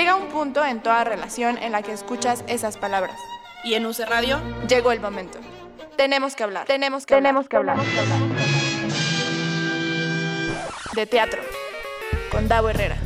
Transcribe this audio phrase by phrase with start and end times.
[0.00, 3.18] Llega un punto en toda relación en la que escuchas esas palabras.
[3.64, 5.38] Y en UC Radio llegó el momento.
[5.98, 6.66] Tenemos que hablar.
[6.66, 7.76] Tenemos que tenemos hablar.
[7.76, 8.18] Que hablar.
[10.94, 11.42] De teatro.
[12.32, 12.96] Con Davo Herrera.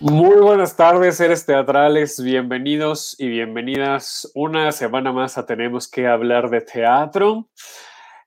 [0.00, 2.20] Muy buenas tardes, seres teatrales.
[2.20, 7.46] Bienvenidos y bienvenidas una semana más a Tenemos que hablar de teatro.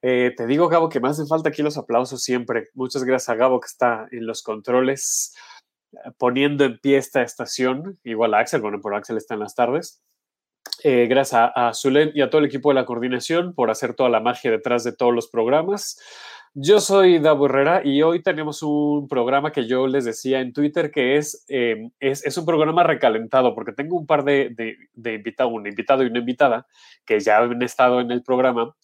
[0.05, 2.65] Eh, te digo, Gabo, que me hacen falta aquí los aplausos siempre.
[2.73, 5.33] Muchas gracias a Gabo que está en los controles
[6.17, 7.97] poniendo en pie esta estación.
[8.03, 10.03] Igual a Axel, bueno, por Axel está en las tardes.
[10.83, 13.93] Eh, gracias a, a Zulem y a todo el equipo de la coordinación por hacer
[13.95, 15.97] toda la magia detrás de todos los programas.
[16.53, 20.91] Yo soy Davo Herrera y hoy tenemos un programa que yo les decía en Twitter
[20.91, 25.13] que es, eh, es, es, un programa recalentado porque tengo un par de, de, de
[25.13, 26.67] invitados, un invitado y una invitada
[27.05, 28.75] que ya han estado en el programa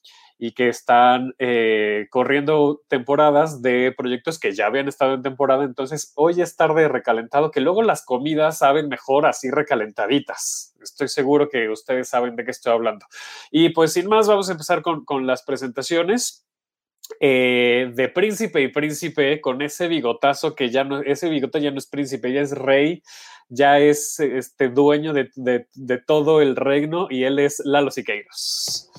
[0.41, 5.65] y que están eh, corriendo temporadas de proyectos que ya habían estado en temporada.
[5.65, 10.73] Entonces, hoy es tarde recalentado, que luego las comidas saben mejor así recalentaditas.
[10.81, 13.05] Estoy seguro que ustedes saben de qué estoy hablando.
[13.51, 16.45] Y pues sin más, vamos a empezar con, con las presentaciones.
[17.19, 21.79] Eh, de príncipe y príncipe con ese bigotazo que ya no, ese bigote ya no
[21.79, 23.01] es príncipe, ya es rey,
[23.49, 28.91] ya es este dueño de, de, de todo el reino y él es Lalo Siqueiros.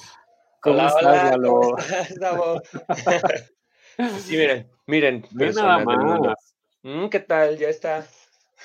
[0.61, 1.51] ¿Cómo hola, estás, hola, Lalo?
[1.51, 3.53] ¿Cómo estás,
[4.27, 5.27] sí, miren, miren.
[5.33, 6.55] Ve nada más.
[6.83, 7.59] Mm, ¿Qué tal?
[7.59, 8.07] Ya está.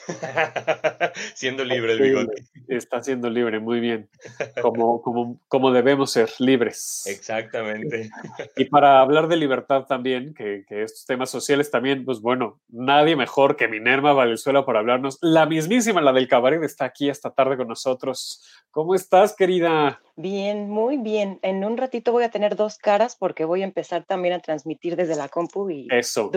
[1.36, 2.44] siendo libre el bigote.
[2.68, 4.10] Está siendo libre, muy bien.
[4.62, 7.04] Como, como, como debemos ser, libres.
[7.06, 8.10] Exactamente.
[8.56, 13.16] Y para hablar de libertad también, que, que, estos temas sociales también, pues bueno, nadie
[13.16, 15.18] mejor que Minerva Valenzuela para hablarnos.
[15.22, 18.44] La mismísima, la del cabaret, está aquí esta tarde con nosotros.
[18.72, 20.02] ¿Cómo estás, querida?
[20.16, 21.40] Bien, muy bien.
[21.42, 24.96] En un ratito voy a tener dos caras porque voy a empezar también a transmitir
[24.96, 25.88] desde la compu y...
[25.92, 26.32] Eso.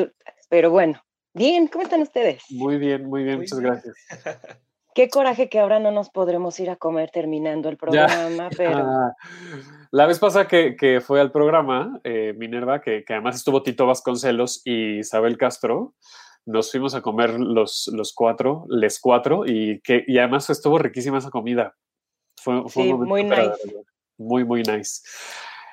[0.48, 1.02] Pero bueno,
[1.38, 2.42] Bien, ¿cómo están ustedes?
[2.50, 3.72] Muy bien, muy bien, muy muchas bien.
[3.72, 3.96] gracias.
[4.94, 8.48] Qué coraje que ahora no nos podremos ir a comer terminando el programa, ya.
[8.56, 8.78] pero...
[8.78, 9.14] Ah,
[9.92, 13.86] la vez pasada que, que fue al programa, eh, Minerva, que, que, además estuvo Tito
[13.86, 15.94] Vasconcelos y Isabel Castro,
[16.44, 21.18] nos fuimos a comer los, los cuatro, les cuatro, y, que, y además estuvo riquísima
[21.18, 21.76] esa comida.
[22.42, 23.52] Fue, fue sí, muy nice.
[24.16, 25.02] Muy, muy nice.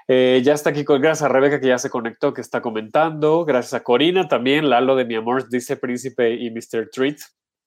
[0.07, 3.43] Eh, ya está aquí con, gracias a Rebeca que ya se conectó, que está comentando.
[3.43, 6.89] Gracias a Corina también, Lalo de mi amor, dice Príncipe y Mr.
[6.91, 7.17] Treat.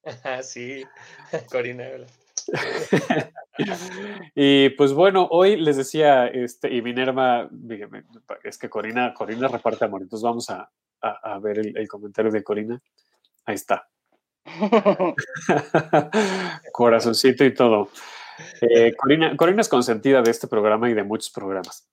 [0.43, 0.84] sí,
[1.50, 1.84] Corina.
[4.34, 7.50] y pues bueno, hoy les decía, este, y Minerva,
[8.44, 10.70] es que Corina, Corina reparte amor, entonces vamos a,
[11.03, 12.81] a, a ver el, el, comentario de Corina.
[13.44, 13.88] Ahí está.
[16.72, 17.91] Corazoncito y todo.
[18.62, 21.87] Eh, Corina, Corina es consentida de este programa y de muchos programas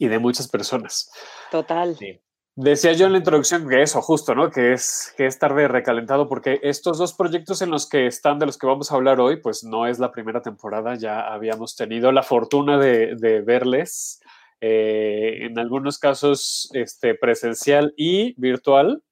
[0.00, 1.12] y de muchas personas.
[1.52, 1.94] Total.
[1.96, 2.20] Sí.
[2.56, 4.50] Decía yo en la introducción que eso, justo, ¿no?
[4.50, 8.46] Que es, que es tarde recalentado, porque estos dos proyectos en los que están, de
[8.46, 12.10] los que vamos a hablar hoy, pues no es la primera temporada, ya habíamos tenido
[12.10, 14.20] la fortuna de, de verles,
[14.60, 19.02] eh, en algunos casos este, presencial y virtual.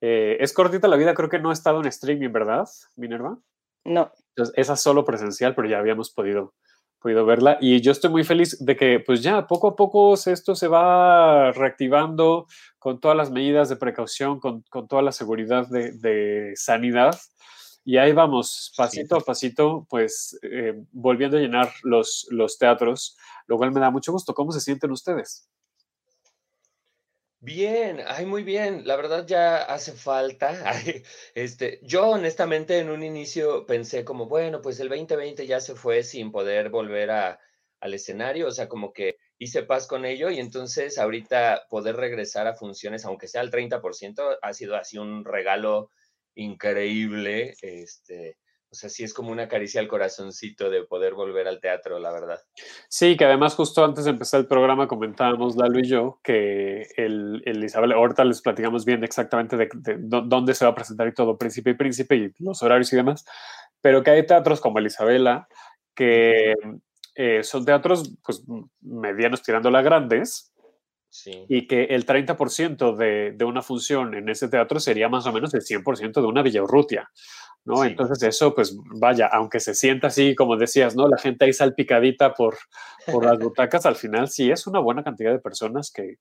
[0.00, 3.38] Eh, es cortita la vida, creo que no ha estado en streaming, ¿verdad, Minerva?
[3.84, 4.12] No.
[4.30, 6.54] Entonces, esa solo presencial, pero ya habíamos podido
[7.00, 10.54] podido verla y yo estoy muy feliz de que pues ya poco a poco esto
[10.54, 12.46] se va reactivando
[12.78, 17.18] con todas las medidas de precaución, con, con toda la seguridad de, de, sanidad
[17.84, 19.22] y ahí vamos, pasito sí.
[19.22, 24.12] a pasito, pues eh, volviendo a llenar los, los teatros, lo cual me da mucho
[24.12, 24.34] gusto.
[24.34, 25.49] ¿Cómo se sienten ustedes?
[27.42, 28.86] Bien, ay, muy bien.
[28.86, 30.52] La verdad ya hace falta.
[31.34, 36.02] Este, yo honestamente en un inicio pensé como, bueno, pues el 2020 ya se fue
[36.02, 37.40] sin poder volver a,
[37.80, 42.46] al escenario, o sea, como que hice paz con ello y entonces ahorita poder regresar
[42.46, 45.90] a funciones, aunque sea al 30%, ha sido así un regalo
[46.34, 48.36] increíble, este,
[48.72, 52.12] o sea, sí es como una caricia al corazoncito de poder volver al teatro, la
[52.12, 52.40] verdad.
[52.88, 57.42] Sí, que además justo antes de empezar el programa comentábamos Lalo y yo que el,
[57.46, 61.08] el Isabel, ahorita les platicamos bien exactamente de, de, de, dónde se va a presentar
[61.08, 63.24] y todo, Príncipe y Príncipe y los horarios y demás,
[63.80, 65.48] pero que hay teatros como el Isabela
[65.96, 66.54] que
[67.16, 68.44] eh, son teatros pues
[68.80, 70.46] medianos tirándola grandes,
[71.12, 71.44] Sí.
[71.48, 75.52] Y que el 30% de, de, una función en ese teatro sería más o menos
[75.54, 77.10] el 100% de una Villa Urrutia.
[77.64, 77.82] ¿No?
[77.82, 77.88] Sí.
[77.88, 81.08] Entonces eso, pues vaya, aunque se sienta así, como decías, ¿no?
[81.08, 82.56] La gente ahí salpicadita por,
[83.10, 86.16] por las butacas, al final sí es una buena cantidad de personas que,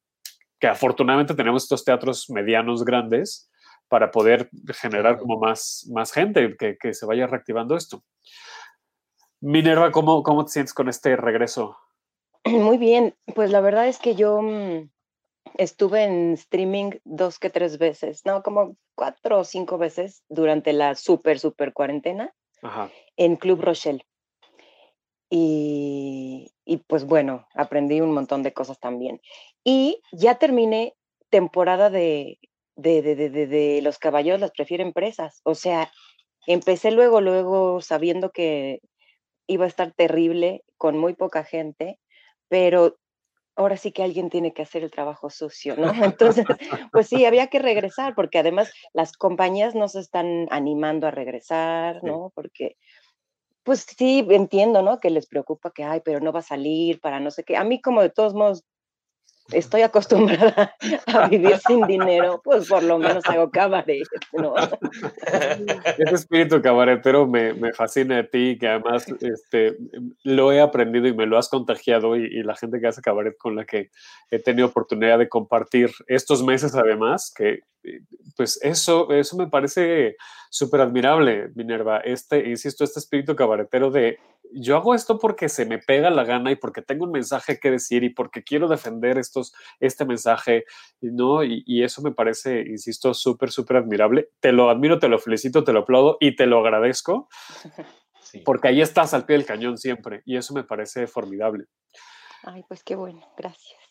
[0.59, 3.49] que afortunadamente tenemos estos teatros medianos grandes
[3.87, 8.03] para poder generar como más, más gente, que, que se vaya reactivando esto.
[9.41, 11.77] Minerva, ¿cómo, ¿cómo te sientes con este regreso?
[12.45, 14.41] Muy bien, pues la verdad es que yo,
[15.57, 20.95] estuve en streaming dos que tres veces, no, como cuatro o cinco veces durante la
[20.95, 22.33] super, super cuarentena
[23.17, 24.05] en Club Rochelle.
[25.29, 29.21] Y, y, pues bueno, aprendí un montón de cosas también.
[29.63, 30.95] Y ya terminé
[31.29, 32.39] temporada de,
[32.75, 35.41] de, de, de, de Los Caballeros las prefieren presas.
[35.43, 35.91] O sea,
[36.47, 38.81] empecé luego, luego sabiendo que
[39.47, 41.99] iba a estar terrible con muy poca gente,
[42.47, 42.97] pero
[43.59, 45.91] ahora sí que alguien tiene que hacer el trabajo sucio, ¿no?
[46.15, 46.45] Entonces,
[46.93, 52.01] pues sí, había que regresar, porque además las compañías no se están animando a regresar,
[52.01, 52.31] ¿no?
[52.33, 52.77] Porque,
[53.63, 54.99] pues sí, entiendo, ¿no?
[54.99, 57.57] Que les preocupa que, ay, pero no va a salir para no sé qué.
[57.57, 58.63] A mí como de todos modos
[59.51, 60.75] estoy acostumbrada
[61.07, 64.55] a vivir sin dinero, pues por lo menos hago cabaret, ¿no?
[65.97, 69.77] Ese espíritu cabaretero me, me, fascina de ti, que además este,
[70.23, 73.37] lo he aprendido y me lo has contagiado y, y, la gente que hace cabaret
[73.37, 73.89] con la que
[74.31, 77.59] he tenido oportunidad de compartir estos meses además, que
[78.35, 80.15] pues eso, eso me parece
[80.49, 81.99] súper admirable, Minerva.
[81.99, 84.19] Este, insisto, este espíritu cabaretero de
[84.51, 87.71] yo hago esto porque se me pega la gana y porque tengo un mensaje que
[87.71, 90.65] decir y porque quiero defender estos, este mensaje,
[91.01, 91.43] ¿no?
[91.43, 94.29] Y, y eso me parece, insisto, súper, súper admirable.
[94.39, 97.29] Te lo admiro, te lo felicito, te lo aplaudo y te lo agradezco.
[98.21, 98.43] Sí.
[98.45, 101.65] Porque ahí estás al pie del cañón siempre y eso me parece formidable.
[102.43, 103.88] Ay, pues qué bueno, gracias.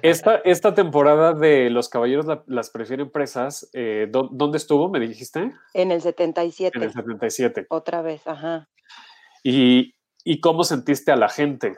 [0.00, 5.52] Esta, esta temporada de Los Caballeros la, las prefieren presas, eh, ¿dónde estuvo, me dijiste?
[5.74, 6.78] En el 77.
[6.78, 7.66] En el 77.
[7.68, 8.68] Otra vez, ajá.
[9.42, 9.94] ¿Y,
[10.24, 11.76] ¿Y cómo sentiste a la gente?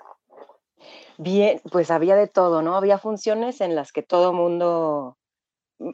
[1.17, 2.77] Bien, pues había de todo, ¿no?
[2.77, 5.17] Había funciones en las que todo mundo
[5.79, 5.91] mm,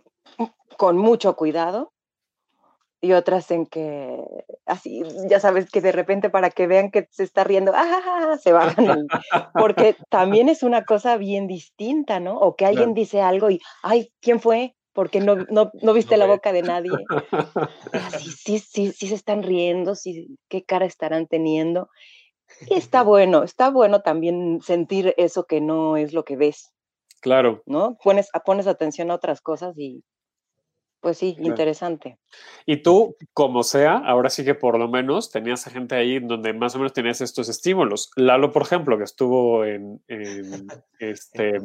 [0.77, 1.93] con mucho cuidado
[3.01, 4.23] y otras en que
[4.67, 8.37] así, ya sabes que de repente para que vean que se está riendo, ¡ah!
[8.41, 9.07] se bajan,
[9.55, 12.39] porque también es una cosa bien distinta, ¿no?
[12.39, 13.01] O que alguien claro.
[13.01, 14.77] dice algo y, ay, ¿quién fue?
[14.93, 16.91] Porque no, no, no viste no la boca de nadie.
[17.93, 21.89] Así, sí, sí, sí se están riendo, sí, qué cara estarán teniendo.
[22.67, 26.73] Y está bueno, está bueno también sentir eso que no es lo que ves.
[27.21, 27.63] Claro.
[27.67, 27.97] ¿No?
[28.03, 30.03] Pones, pones atención a otras cosas y,
[31.01, 31.51] pues sí, claro.
[31.51, 32.19] interesante.
[32.67, 36.53] Y tú, como sea, ahora sí que por lo menos tenías a gente ahí donde
[36.53, 38.11] más o menos tenías estos estímulos.
[38.17, 40.69] Lalo, por ejemplo, que estuvo en, en
[40.99, 41.57] este,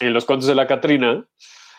[0.00, 1.28] en Los Cuentos de la Catrina,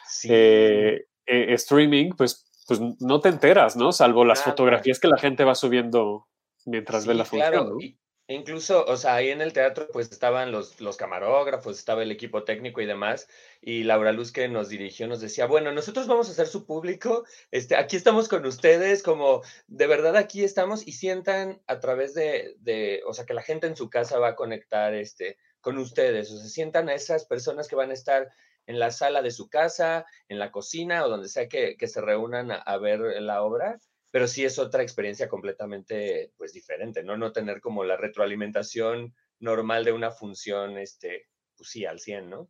[0.07, 0.27] sí.
[0.31, 3.91] eh, eh, streaming, pues, pues no te enteras, ¿no?
[3.91, 4.51] Salvo las claro.
[4.51, 6.27] fotografías que la gente va subiendo
[6.65, 7.51] mientras sí, ve la función.
[7.51, 7.69] Claro.
[7.71, 7.79] ¿no?
[7.79, 7.97] Y,
[8.31, 12.43] Incluso, o sea, ahí en el teatro pues estaban los, los camarógrafos, estaba el equipo
[12.43, 13.27] técnico y demás,
[13.59, 17.25] y Laura Luz que nos dirigió nos decía, bueno, nosotros vamos a ser su público,
[17.49, 22.55] este, aquí estamos con ustedes, como de verdad aquí estamos y sientan a través de,
[22.59, 26.29] de o sea, que la gente en su casa va a conectar este, con ustedes,
[26.29, 28.29] o sea, sientan a esas personas que van a estar
[28.67, 31.99] en la sala de su casa, en la cocina o donde sea que, que se
[31.99, 33.79] reúnan a ver la obra
[34.11, 37.17] pero sí es otra experiencia completamente pues diferente, ¿no?
[37.17, 42.49] No tener como la retroalimentación normal de una función, este, pues sí, al 100, ¿no?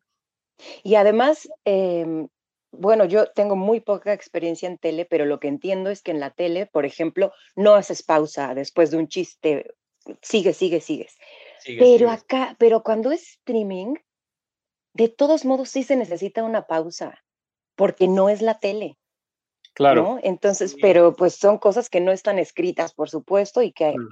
[0.83, 2.27] Y además, eh,
[2.71, 6.19] bueno, yo tengo muy poca experiencia en tele, pero lo que entiendo es que en
[6.19, 9.73] la tele, por ejemplo, no haces pausa después de un chiste,
[10.21, 11.17] sigue, sigue, sigues.
[11.59, 12.11] Sigue, pero sigue.
[12.11, 13.95] acá, pero cuando es streaming,
[14.93, 17.23] de todos modos sí se necesita una pausa,
[17.75, 18.97] porque no es la tele.
[19.79, 20.03] Claro.
[20.03, 20.19] ¿no?
[20.23, 24.09] Entonces, pero pues son cosas que no están escritas, por supuesto, y que mm.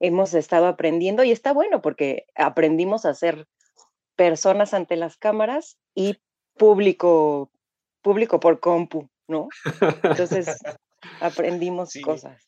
[0.00, 3.48] hemos estado aprendiendo y está bueno porque aprendimos a ser
[4.14, 6.18] personas ante las cámaras y
[6.58, 7.50] público,
[8.02, 9.48] público por compu, ¿no?
[10.02, 10.54] Entonces,
[11.22, 12.02] aprendimos sí.
[12.02, 12.46] cosas.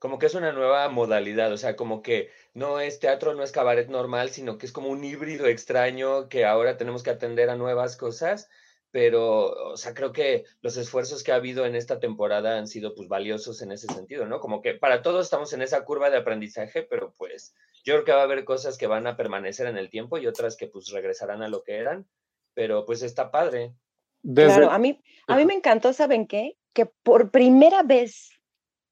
[0.00, 3.52] Como que es una nueva modalidad, o sea, como que no es teatro, no es
[3.52, 7.54] cabaret normal, sino que es como un híbrido extraño que ahora tenemos que atender a
[7.54, 8.50] nuevas cosas
[8.92, 12.94] pero, o sea, creo que los esfuerzos que ha habido en esta temporada han sido
[12.94, 14.38] pues valiosos en ese sentido, ¿no?
[14.38, 18.12] Como que para todos estamos en esa curva de aprendizaje, pero pues yo creo que
[18.12, 20.90] va a haber cosas que van a permanecer en el tiempo y otras que pues
[20.90, 22.06] regresarán a lo que eran,
[22.52, 23.74] pero pues está padre.
[24.20, 24.58] Desde...
[24.58, 26.58] Claro, a mí, a mí me encantó, ¿saben qué?
[26.74, 28.30] Que por primera vez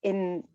[0.01, 0.49] en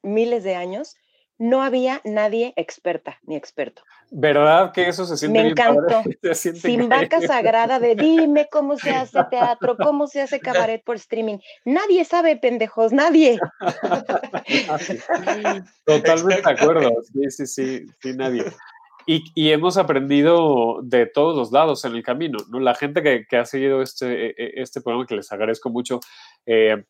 [0.00, 0.94] miles de años
[1.38, 3.82] no había nadie experta ni experto.
[4.14, 6.02] ¿Verdad que eso se siente Me encantó.
[6.34, 10.96] Siente Sin vaca sagrada de dime cómo se hace teatro, cómo se hace cabaret por
[10.96, 11.38] streaming.
[11.64, 13.40] Nadie sabe, pendejos, nadie.
[15.86, 16.90] Totalmente de acuerdo.
[17.10, 18.44] Sí, sí, sí, sí, nadie.
[19.06, 22.38] Y, y, hemos aprendido de todos los lados en el camino.
[22.50, 22.60] ¿no?
[22.60, 25.98] La gente que, que ha seguido este, e, e, este programa, que les agradezco mucho,
[26.46, 26.84] eh,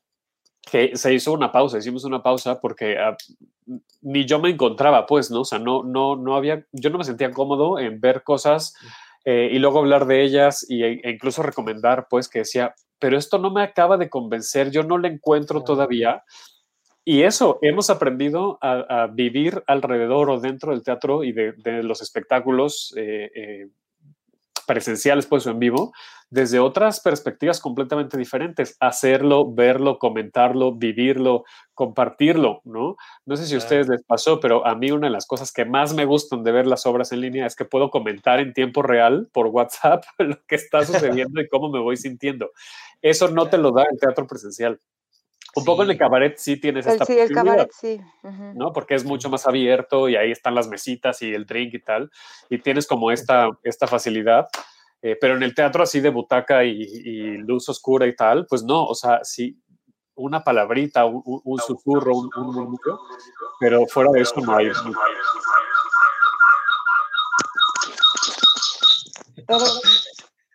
[0.71, 5.31] que se hizo una pausa, hicimos una pausa porque uh, ni yo me encontraba, pues,
[5.31, 5.41] ¿no?
[5.41, 8.75] O sea, no, no, no había, yo no me sentía cómodo en ver cosas
[9.25, 13.39] eh, y luego hablar de ellas y, e incluso recomendar, pues, que decía, pero esto
[13.39, 16.23] no me acaba de convencer, yo no le encuentro todavía.
[17.05, 22.95] Y eso, hemos aprendido a, vivir alrededor o dentro del teatro y de, los espectáculos
[22.97, 23.69] eh, eh,
[24.73, 25.93] presenciales, pues, o en vivo,
[26.31, 28.75] desde otras perspectivas completamente diferentes.
[28.81, 32.97] Hacerlo, verlo, comentarlo, vivirlo, compartirlo, ¿no?
[33.27, 35.67] No sé si a ustedes les pasó, pero a mí una de las cosas que
[35.67, 38.81] más me gustan de ver las obras en línea es que puedo comentar en tiempo
[38.81, 42.51] real por WhatsApp lo que está sucediendo y cómo me voy sintiendo.
[43.03, 44.81] Eso no te lo da el teatro presencial.
[45.55, 48.01] Un poco en el cabaret sí tienes esta Sí, el cabaret sí.
[48.55, 48.73] ¿no?
[48.73, 52.11] Porque es mucho más abierto y ahí están las mesitas y el drink y tal.
[52.49, 54.47] Y tienes como esta, esta facilidad.
[55.03, 58.85] Eh, pero en el teatro así de butaca y, luz oscura y tal, pues no,
[58.85, 59.61] o sea, sí,
[60.15, 63.01] una palabrita, un, un susurro, un, murmullo,
[63.59, 64.71] pero fuera de eso no hay.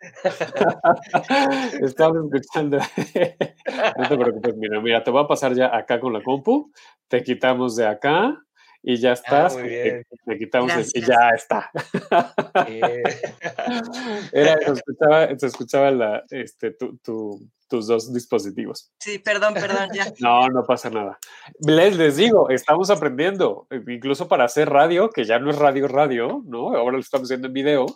[1.82, 2.78] Estamos escuchando.
[2.78, 6.70] no te preocupes, mira, mira, te voy a pasar ya acá con la compu,
[7.08, 8.38] te quitamos de acá
[8.82, 9.56] y ya ah, estás.
[9.56, 10.04] te,
[10.38, 11.70] quitamos y ya está.
[14.32, 18.92] Era, se escuchaba, se escuchaba la, este, tus dos dispositivos.
[19.00, 20.12] Sí, perdón, perdón, ya.
[20.20, 21.18] No, no pasa nada.
[21.60, 26.42] Les, les digo, estamos aprendiendo, incluso para hacer radio, que ya no es radio, radio,
[26.46, 26.76] ¿no?
[26.76, 27.86] Ahora lo estamos haciendo en video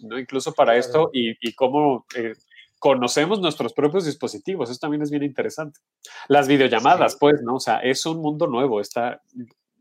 [0.00, 0.18] ¿no?
[0.18, 2.34] Incluso para esto y, cómo eh,
[2.78, 4.70] conocemos nuestros propios dispositivos.
[4.70, 5.80] Eso también es bien interesante.
[6.28, 7.56] Las videollamadas, pues, ¿no?
[7.56, 8.80] O sea, es un mundo nuevo.
[8.80, 9.22] Está,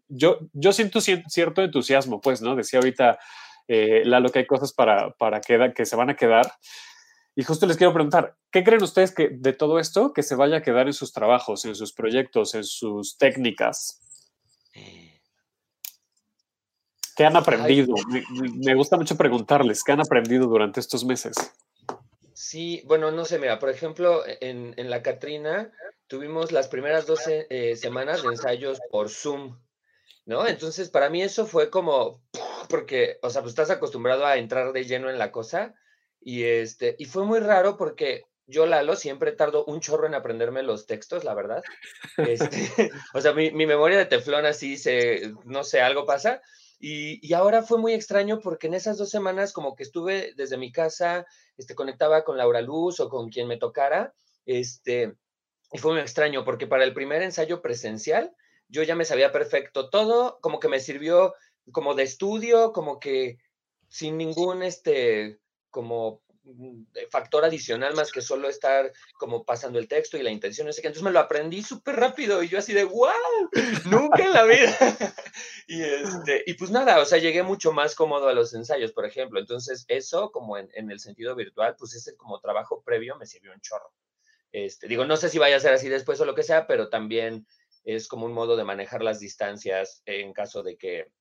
[0.07, 2.55] yo, yo siento cierto entusiasmo, pues, ¿no?
[2.55, 3.19] Decía ahorita
[3.67, 6.51] eh, Lalo que hay cosas para, para que, que se van a quedar.
[7.35, 10.57] Y justo les quiero preguntar, ¿qué creen ustedes que de todo esto que se vaya
[10.57, 14.01] a quedar en sus trabajos, en sus proyectos, en sus técnicas?
[17.17, 17.95] ¿Qué han aprendido?
[18.63, 21.35] Me, gusta mucho preguntarles, ¿qué han aprendido durante estos meses?
[22.33, 25.71] Sí, bueno, no sé, mira, por ejemplo, en, la Catrina
[26.05, 29.57] tuvimos las primeras 12 eh, semanas de ensayos por Zoom,
[30.27, 30.47] ¿no?
[30.47, 32.21] Entonces, para mí eso fue como,
[32.69, 35.73] porque, o sea, pues estás acostumbrado a entrar de lleno en la cosa
[36.21, 40.61] y este, y fue muy raro porque yo, Lalo, siempre tardo un chorro en aprenderme
[40.61, 41.63] los textos, la verdad.
[42.17, 46.43] Este, o sea, mi, mi, memoria de teflón así se, no sé, algo pasa.
[46.79, 50.71] Y, ahora fue muy extraño porque en esas dos semanas como que estuve desde mi
[50.71, 51.25] casa,
[51.57, 54.13] este, conectaba con Laura Luz o con quien me tocara,
[54.45, 55.15] este,
[55.71, 58.35] y fue muy extraño porque para el primer ensayo presencial
[58.69, 61.33] yo ya me sabía perfecto todo, como que me sirvió
[61.71, 63.37] como de estudio, como que
[63.89, 65.39] sin ningún, este,
[65.71, 66.21] como
[67.09, 70.81] factor adicional más que solo estar como pasando el texto y la intención, no sé.
[70.81, 73.49] Entonces me lo aprendí súper rápido y yo así de, wow,
[73.85, 74.77] nunca en la vida.
[75.67, 79.05] y, este, y pues nada, o sea, llegué mucho más cómodo a los ensayos, por
[79.05, 79.39] ejemplo.
[79.39, 83.53] Entonces eso, como en, en el sentido virtual, pues ese como trabajo previo me sirvió
[83.53, 83.91] un chorro.
[84.51, 86.89] Este, digo, no sé si vaya a ser así después o lo que sea, pero
[86.89, 87.45] también
[87.83, 91.11] es como un modo de manejar las distancias en caso de que,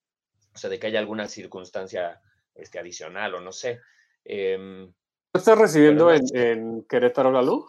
[0.54, 2.21] o sea, de que haya alguna circunstancia
[2.54, 3.80] este, adicional o no sé.
[4.25, 4.88] Eh,
[5.37, 7.66] estás residiendo en, en, Querétaro, Lalo?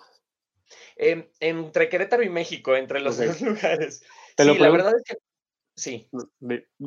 [0.95, 4.03] Eh, entre Querétaro y México, entre los dos lugares.
[4.37, 5.17] sí, la verdad es que
[5.75, 6.09] sí.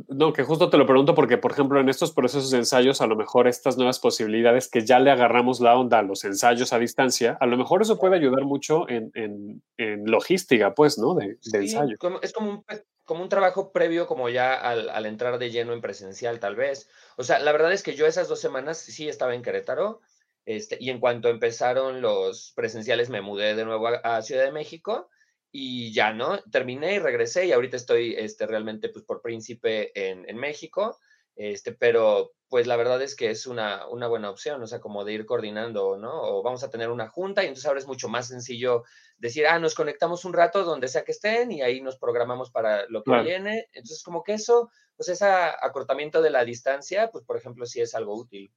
[0.08, 3.06] No, que justo te lo pregunto porque, por ejemplo, en estos procesos de ensayos, a
[3.06, 6.78] lo mejor estas nuevas posibilidades que ya le agarramos la onda a los ensayos a
[6.78, 11.14] distancia, a lo mejor eso puede ayudar mucho en, en, en logística, pues, ¿no?
[11.14, 11.96] De, de ensayo.
[12.22, 12.64] es como un,
[13.10, 16.88] como un trabajo previo, como ya al, al entrar de lleno en presencial, tal vez.
[17.16, 20.00] O sea, la verdad es que yo esas dos semanas sí estaba en Querétaro
[20.44, 25.08] este, y en cuanto empezaron los presenciales, me mudé de nuevo a, Ciudad de México
[25.52, 26.40] y ya, ¿no?
[26.50, 30.98] Terminé y regresé y ahorita estoy este, realmente pues, por príncipe en, en México,
[31.36, 35.04] este, pero pues la verdad es que es una, una, buena opción, o sea, como
[35.04, 36.20] de ir coordinando, ¿no?
[36.20, 38.82] O vamos a tener una junta y entonces ahora es mucho más sencillo
[39.18, 42.86] decir, ah, nos conectamos un rato donde sea que estén y ahí nos programamos para
[42.88, 43.68] lo que viene.
[43.72, 47.94] Entonces, como que eso, pues ese acortamiento de la distancia, pues por ejemplo, sí es
[47.94, 48.52] algo útil.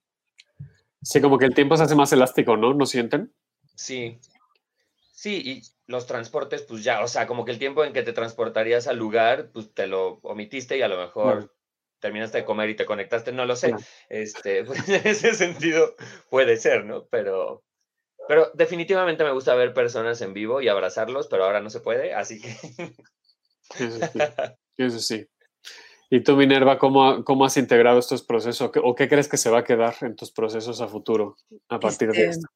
[1.03, 2.73] Sí, como que el tiempo se hace más elástico, ¿no?
[2.73, 3.33] ¿No sienten?
[3.75, 4.19] Sí.
[5.13, 8.13] Sí, y los transportes, pues ya, o sea, como que el tiempo en que te
[8.13, 11.53] transportarías al lugar, pues te lo omitiste y a lo mejor
[11.99, 13.73] terminaste de comer y te conectaste, no lo sé.
[14.09, 15.95] Este, pues, en ese sentido
[16.29, 17.05] puede ser, ¿no?
[17.05, 17.63] Pero,
[18.27, 22.13] pero definitivamente me gusta ver personas en vivo y abrazarlos, pero ahora no se puede,
[22.13, 22.49] así que.
[23.79, 24.19] Eso sí.
[24.77, 25.27] Eso sí.
[26.13, 29.61] ¿Y tú, Minerva, cómo, cómo has integrado estos procesos o qué crees que se va
[29.61, 31.37] a quedar en tus procesos a futuro
[31.69, 32.47] a partir de este, esto?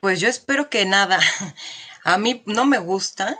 [0.00, 1.20] Pues yo espero que nada.
[2.04, 3.38] A mí no me gusta.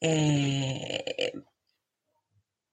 [0.00, 1.34] Eh,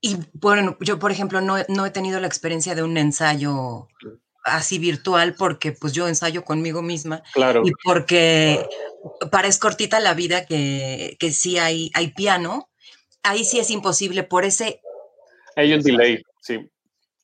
[0.01, 3.88] y bueno, yo por ejemplo no, he tenido la experiencia de un ensayo
[4.44, 7.22] así virtual porque pues yo ensayo conmigo misma.
[7.32, 7.62] Claro.
[7.63, 8.68] Y porque
[9.30, 12.72] parece cortita la vida que, que sí hay, hay piano.
[13.22, 14.82] Ahí sí es imposible por ese...
[15.56, 16.60] Hay un delay, sí.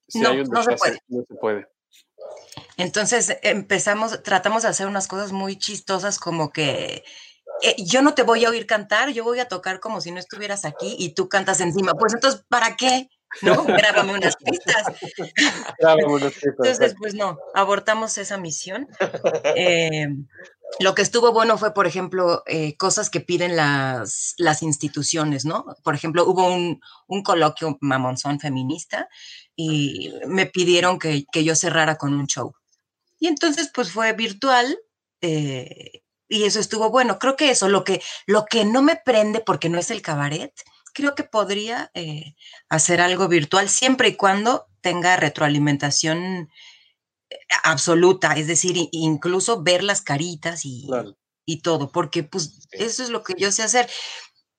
[0.07, 0.99] Sí No, hay un no se puede.
[1.07, 1.67] No se puede.
[2.77, 7.03] Entonces empezamos, tratamos de hacer unas cosas muy chistosas como que
[7.61, 10.19] eh, yo no te voy a oír cantar, yo voy a tocar como si no
[10.19, 11.93] estuvieras aquí y tú cantas encima.
[11.93, 13.09] Pues entonces, ¿para qué?
[13.41, 13.63] ¿No?
[13.65, 14.83] Grábame unas pistas.
[15.77, 18.87] Claro, bueno, sí, Entonces, pues no, abortamos esa misión.
[19.55, 20.07] Eh,
[20.79, 25.65] lo que estuvo bueno fue, por ejemplo, eh, cosas que piden las, las instituciones, ¿no?
[25.83, 29.09] Por ejemplo, hubo un, un coloquio mamonzón feminista
[29.55, 32.53] y me pidieron que, que yo cerrara con un show.
[33.19, 34.77] Y entonces, pues fue virtual
[35.21, 37.19] eh, y eso estuvo bueno.
[37.19, 40.53] Creo que eso, lo que, lo que no me prende porque no es el cabaret,
[40.93, 42.35] creo que podría eh,
[42.69, 46.49] hacer algo virtual siempre y cuando tenga retroalimentación
[47.63, 51.17] absoluta, es decir, incluso ver las caritas y, Claro.
[51.45, 53.89] y todo, porque pues eso es lo que yo sé hacer.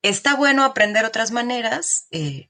[0.01, 2.49] Está bueno aprender otras maneras, eh,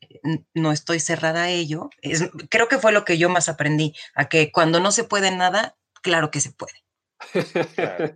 [0.55, 1.89] no estoy cerrada a ello.
[2.01, 5.29] Es- creo que fue lo que yo más aprendí, a que cuando no se puede
[5.31, 6.83] nada, claro que se puede.
[7.77, 8.15] Claro.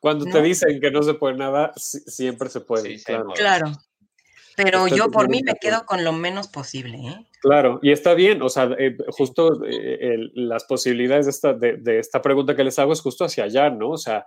[0.00, 2.98] Cuando te dicen que no se puede nada, siempre se puede.
[2.98, 3.28] Sí, claro.
[3.34, 3.72] Claro.
[4.58, 7.26] Pero Estoy yo por mí me quedo con lo menos posible, ¿eh?
[7.40, 11.76] Claro, y está bien, o sea, eh, justo eh, el- las posibilidades de esta, de,
[11.76, 13.90] de esta pregunta que les hago es justo hacia allá, ¿no?
[13.90, 14.24] O sea,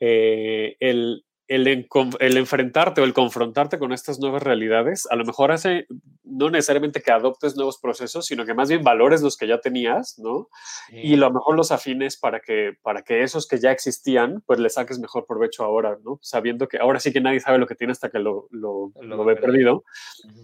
[0.00, 1.88] eh, el, el,
[2.20, 5.86] el enfrentarte o el confrontarte con estas nuevas realidades, a lo mejor hace
[6.22, 10.18] no necesariamente que adoptes nuevos procesos, sino que más bien valores los que ya tenías,
[10.18, 10.48] ¿no?
[10.92, 14.60] Y a lo mejor los afines para que, para que esos que ya existían, pues
[14.60, 16.18] le saques mejor provecho ahora, ¿no?
[16.22, 19.16] Sabiendo que ahora sí que nadie sabe lo que tiene hasta que lo, lo, Lo
[19.16, 19.84] lo ve perdido.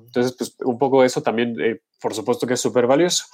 [0.07, 3.25] Entonces, pues un poco eso también, eh, por supuesto que es súper valioso.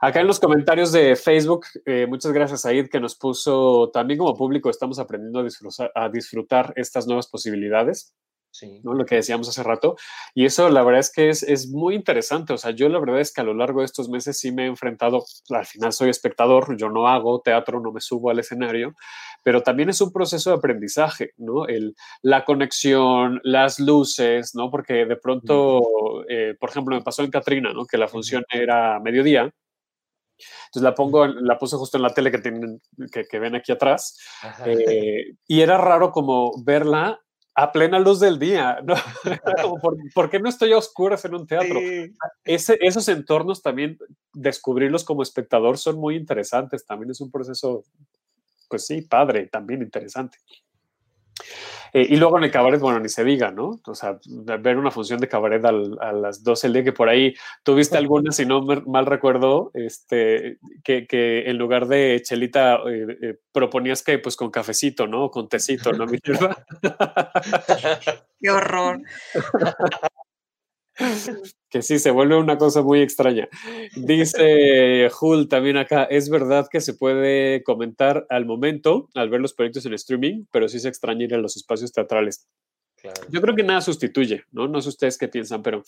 [0.00, 4.18] Acá en los comentarios de Facebook, eh, muchas gracias a Id que nos puso, también
[4.18, 8.14] como público estamos aprendiendo a disfrutar, a disfrutar estas nuevas posibilidades,
[8.54, 8.80] Sí.
[8.84, 8.94] ¿no?
[8.94, 9.96] Lo que decíamos hace rato.
[10.32, 12.52] Y eso la verdad es que es, es muy interesante.
[12.52, 14.62] O sea, yo la verdad es que a lo largo de estos meses sí me
[14.62, 18.94] he enfrentado, al final soy espectador, yo no hago teatro, no me subo al escenario,
[19.42, 21.66] pero también es un proceso de aprendizaje, ¿no?
[21.66, 24.70] El, la conexión, las luces, ¿no?
[24.70, 27.86] Porque de pronto, eh, por ejemplo, me pasó en Catrina, ¿no?
[27.86, 29.52] Que la función era mediodía.
[30.66, 32.80] Entonces la pongo, la puse justo en la tele que tienen,
[33.12, 34.18] que, que ven aquí atrás.
[34.66, 37.20] Eh, y era raro como verla
[37.54, 38.94] a plena luz del día, ¿no?
[39.62, 41.78] Como, ¿por, por qué no estoy a oscuras en un teatro?
[41.78, 42.12] Sí.
[42.42, 43.96] Ese, esos entornos también,
[44.32, 47.84] descubrirlos como espectador son muy interesantes, también es un proceso,
[48.68, 50.38] pues sí, padre, también interesante.
[51.92, 53.80] Eh, y luego en el cabaret, bueno, ni se diga, ¿no?
[53.86, 57.08] O sea, ver una función de cabaret al- a las 12 del día, que por
[57.08, 62.76] ahí tuviste alguna, si no me- mal recuerdo, este, que, que en lugar de chelita
[62.88, 65.26] eh, eh, proponías que pues con cafecito, ¿no?
[65.26, 66.04] O con tecito, ¿no?
[68.40, 69.00] Qué horror.
[71.70, 73.48] que sí, se vuelve una cosa muy extraña.
[73.96, 79.54] Dice Hul también acá, es verdad que se puede comentar al momento, al ver los
[79.54, 82.46] proyectos en streaming, pero sí se extraña ir a los espacios teatrales.
[82.96, 83.20] Claro.
[83.28, 84.66] Yo creo que nada sustituye, ¿no?
[84.66, 85.82] No sé ustedes qué piensan, pero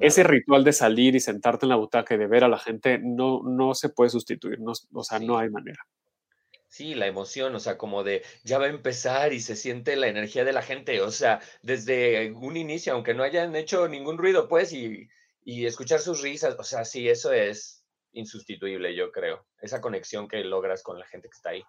[0.00, 3.00] ese ritual de salir y sentarte en la butaca y de ver a la gente
[3.02, 5.26] no, no se puede sustituir, no, o sea, Sí.
[5.26, 5.80] no hay manera.
[6.72, 10.08] Sí, la emoción, o sea, como de ya va a empezar y se siente la
[10.08, 14.48] energía de la gente, o sea, desde un inicio, aunque no hayan hecho ningún ruido,
[14.48, 15.06] pues, y,
[15.44, 20.42] y escuchar sus risas, o sea, sí, eso es insustituible, yo creo, esa conexión que
[20.44, 21.62] logras con la gente que está ahí.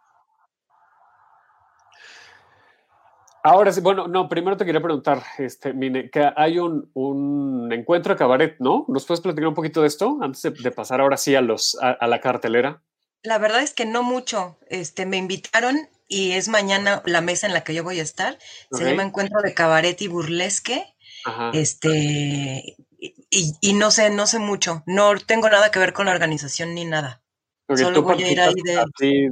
[3.43, 8.13] Ahora sí, bueno, no, primero te quería preguntar, este, Mine, que hay un, un encuentro
[8.13, 8.85] de cabaret, ¿no?
[8.87, 11.91] ¿Nos puedes platicar un poquito de esto antes de, pasar ahora sí a, los, a,
[11.91, 12.81] a la cartelera?
[13.23, 14.57] La verdad es que no mucho.
[14.69, 18.37] Este, me invitaron y es mañana la mesa en la que yo voy a estar.
[18.71, 20.93] Se llama Encuentro de Cabaret y Burlesque.
[21.25, 21.51] Ajá.
[21.53, 24.83] Este, y, y no sé, no sé mucho.
[24.85, 27.23] No tengo nada que ver con la organización ni nada.
[27.75, 29.29] Solo voy a ir ahí así,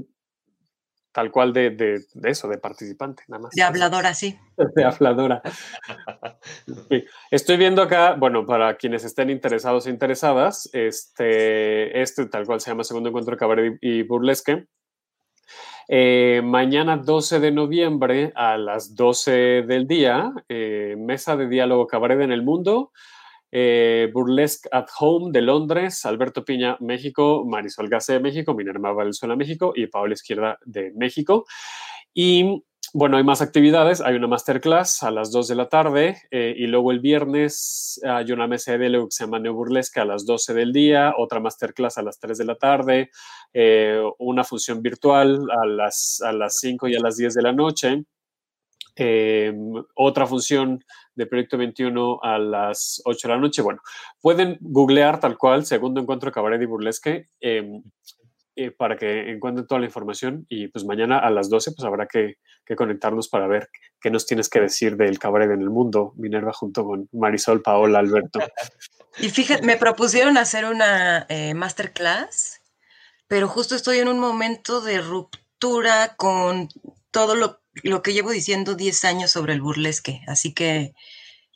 [1.11, 3.51] tal cual de, de, de eso, de participante, nada más.
[3.53, 4.37] De habladora, sí.
[4.75, 5.41] De habladora.
[7.29, 12.71] Estoy viendo acá, bueno, para quienes estén interesados e interesadas, este, este tal cual se
[12.71, 14.65] llama Segundo Encuentro de Cabaret y y Burlesque.
[15.87, 22.21] Eh, mañana 12 de noviembre a las 12 del día, eh, mesa de diálogo cabaret
[22.21, 22.91] en el mundo,
[23.51, 29.35] eh, Burlesque at Home de Londres, Alberto Piña, México, Marisol Gase de México, Minerva Valenzuela,
[29.35, 31.45] México y Paola Izquierda de México.
[32.13, 34.01] Y bueno, hay más actividades.
[34.01, 38.31] Hay una masterclass a las 2 de la tarde eh, y luego el viernes hay
[38.33, 41.97] una mesa de diálogo que se llama Neoburlesque a las 12 del día, otra masterclass
[41.97, 43.11] a las 3 de la tarde,
[43.53, 47.53] eh, una función virtual a las, a las 5 y a las 10 de la
[47.53, 48.03] noche,
[49.95, 50.83] otra función
[51.21, 53.61] de Proyecto 21 a las 8 de la noche.
[53.61, 53.81] Bueno,
[54.21, 57.27] pueden googlear tal cual, segundo encuentro Cabaret y Burlesque.
[57.39, 57.83] Em,
[58.57, 62.05] eh, para que encuentren toda la información y pues mañana a las 12 pues habrá
[62.07, 62.35] que,
[62.75, 66.85] conectarnos para ver qué nos tienes que decir del cabaret en el mundo, Minerva junto
[66.85, 68.39] con Marisol, Paola, Alberto.
[69.19, 72.61] Y fíjate, me propusieron hacer una eh, masterclass,
[73.27, 76.69] pero justo estoy en un momento de ruptura con
[77.11, 80.93] todo lo, lo que llevo diciendo 10 años sobre el burlesque, así que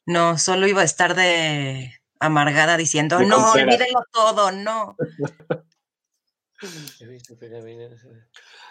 [0.05, 4.95] no, solo iba a estar de amargada diciendo, no, olvídenlo todo, no.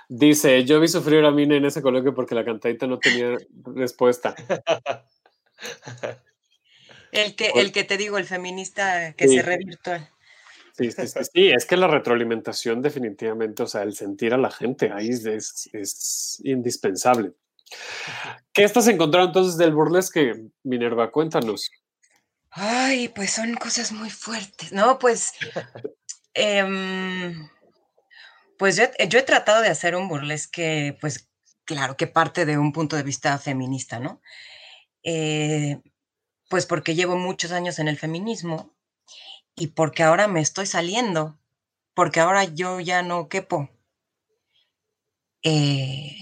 [0.08, 3.36] Dice, yo vi sufrir a Mina en ese coloquio porque la cantadita no tenía
[3.74, 4.34] respuesta.
[7.12, 10.08] el, que, el que te digo, el feminista que se re virtual.
[10.76, 14.90] Sí, sí, sí, es que la retroalimentación definitivamente, o sea, el sentir a la gente
[14.92, 17.32] ahí es, es indispensable.
[18.52, 21.12] ¿Qué estás encontrando entonces del burlesque, Minerva?
[21.12, 21.70] Cuéntanos.
[22.50, 24.98] Ay, pues son cosas muy fuertes, ¿no?
[24.98, 25.32] Pues
[26.34, 27.48] em,
[28.58, 28.84] pues yo,
[29.18, 31.28] he tratado de hacer un burlesque, pues
[31.64, 34.20] claro, que parte de un punto de vista feminista, ¿no?
[35.02, 35.80] Eh,
[36.48, 38.73] pues porque llevo muchos años en el feminismo
[39.56, 41.38] y porque ahora me estoy saliendo,
[41.94, 43.70] porque ahora yo ya no quepo.
[45.42, 46.16] Eh,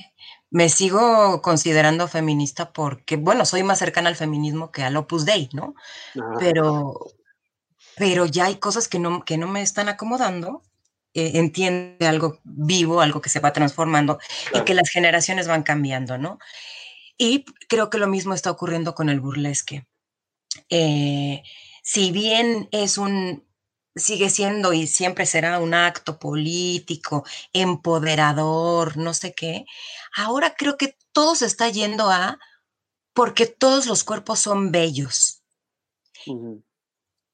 [0.50, 5.48] me sigo considerando feminista porque, bueno, soy más cercana al feminismo que al Opus Dei,
[5.52, 5.74] ¿no?
[6.38, 6.94] Pero,
[7.96, 10.62] pero ya hay cosas que no, que no me están acomodando
[11.14, 14.18] eh, entiende algo vivo, algo que se va transformando
[14.54, 16.38] y que las generaciones van cambiando, ¿no?
[17.18, 19.86] Y creo que lo mismo está ocurriendo con el burlesque.
[20.70, 21.42] Eh,
[21.82, 23.46] si bien es un,
[23.94, 29.66] sigue siendo y siempre será un acto político, empoderador, no sé qué,
[30.16, 32.38] ahora creo que todo se está yendo a
[33.12, 35.42] porque todos los cuerpos son bellos.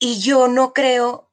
[0.00, 1.28] Y yo no creo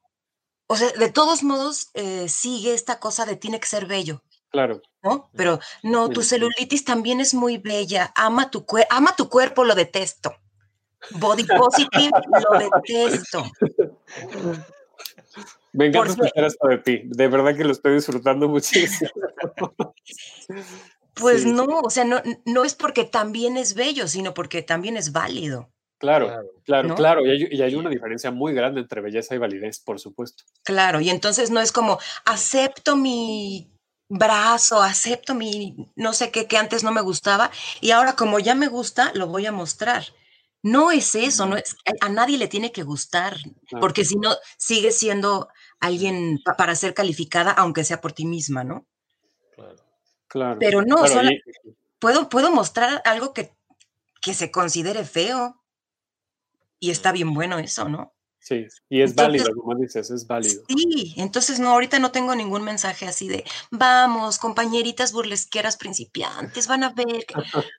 [0.68, 4.22] o sea, de todos modos, eh, sigue esta cosa de tiene que ser bello.
[4.50, 4.82] Claro.
[5.02, 5.30] ¿No?
[5.36, 8.12] Pero no, tu celulitis también es muy bella.
[8.16, 10.34] Ama tu, ama tu cuerpo, lo detesto.
[11.12, 13.44] Body positive, lo detesto.
[15.72, 17.02] Me encanta escuchar esto de ti.
[17.04, 19.10] De verdad que lo estoy disfrutando muchísimo.
[21.14, 25.12] Pues no, o sea, no, no es porque también es bello, sino porque también es
[25.12, 25.70] válido.
[25.98, 26.30] Claro,
[26.64, 27.26] claro, claro.
[27.26, 30.44] Y, hay, una diferencia muy grande entre belleza y validez, por supuesto.
[30.62, 33.72] Claro, y entonces no es como acepto mi
[34.08, 38.54] brazo, acepto mi no sé qué que antes no me gustaba y ahora como ya
[38.54, 40.04] me gusta, lo voy a mostrar.
[40.66, 43.36] No es eso, no es, a nadie le tiene que gustar,
[43.80, 45.48] porque si no, sigue siendo
[45.78, 48.84] alguien para ser calificada, aunque sea por ti misma, ¿no?
[49.54, 49.76] Claro.
[50.26, 50.58] claro.
[50.58, 51.04] Pero no,
[52.00, 53.54] puedo, puedo mostrar algo que,
[54.20, 55.62] que se considere feo.
[56.80, 58.15] Y está bien bueno eso, ¿no?
[58.46, 60.62] Sí, y es válido, como dices, es válido.
[60.68, 66.84] Sí, entonces no, ahorita no tengo ningún mensaje así de, vamos, compañeritas burlesqueras principiantes, van
[66.84, 67.26] a ver.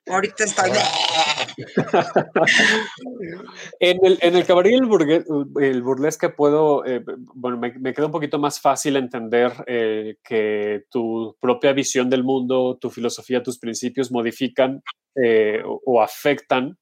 [0.06, 0.66] ahorita está
[3.80, 7.02] en el, en el cabaret el, burlesque puedo, eh,
[7.34, 12.24] bueno, me, me, queda un poquito más fácil entender eh, que tu propia visión del
[12.24, 14.82] mundo, tu filosofía, tus principios modifican
[15.14, 16.76] eh, o afectan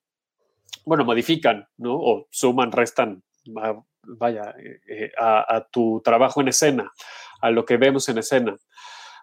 [0.85, 1.97] bueno, modifican, ¿no?
[1.97, 6.93] O suman, restan, vaya, eh, eh, a, tu trabajo en escena,
[7.41, 8.57] a lo que vemos en escena.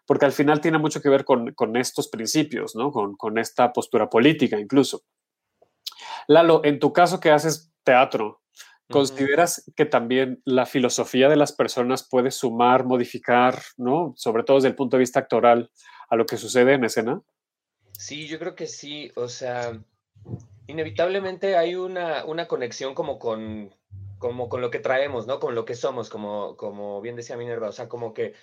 [0.05, 2.91] Porque al final tiene mucho que ver con, estos principios, ¿no?
[2.91, 5.03] Con, esta postura política incluso.
[6.27, 8.41] Lalo, en tu caso que haces teatro,
[8.89, 14.13] ¿consideras que también la filosofía de las personas puede sumar, modificar, ¿no?
[14.17, 15.71] Sobre todo desde el punto de vista actoral,
[16.09, 17.21] a lo que sucede en escena?
[17.93, 19.11] Sí, yo creo que sí.
[19.15, 19.79] O sea,
[20.67, 23.73] inevitablemente hay una, una conexión como con,
[24.23, 25.41] como con lo que traemos, ¿no?
[25.41, 28.35] Con lo que somos, como, como bien decía Minerva, o sea, como que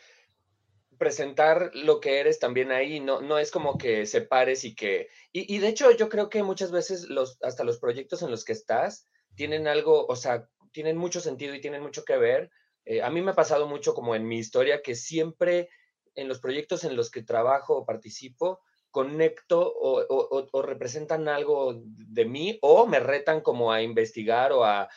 [0.98, 5.08] presentar lo que eres también ahí, no, no es como que separes y que...
[5.32, 8.52] Y, de hecho yo creo que muchas veces los, hasta los proyectos en los que
[8.52, 12.50] estás tienen algo, o sea, tienen mucho sentido y tienen mucho que ver.
[12.84, 15.70] Eh, a mí me ha pasado mucho como en mi historia que siempre
[16.14, 22.58] en los proyectos en los que trabajo o participo, conecto o, representan algo de mí
[22.60, 24.90] o me retan como a investigar o a,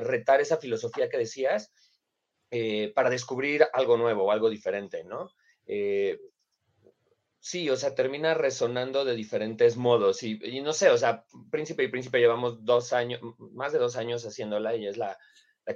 [0.00, 1.72] retar esa filosofía que decías
[2.50, 5.30] eh, para descubrir algo nuevo o algo diferente, ¿no?
[5.66, 6.18] Eh,
[7.38, 10.24] sí, o sea, termina resonando de diferentes modos.
[10.24, 13.20] Y, no sé, o sea, Príncipe y Príncipe llevamos dos años,
[13.52, 15.16] más de dos años haciéndola y es la,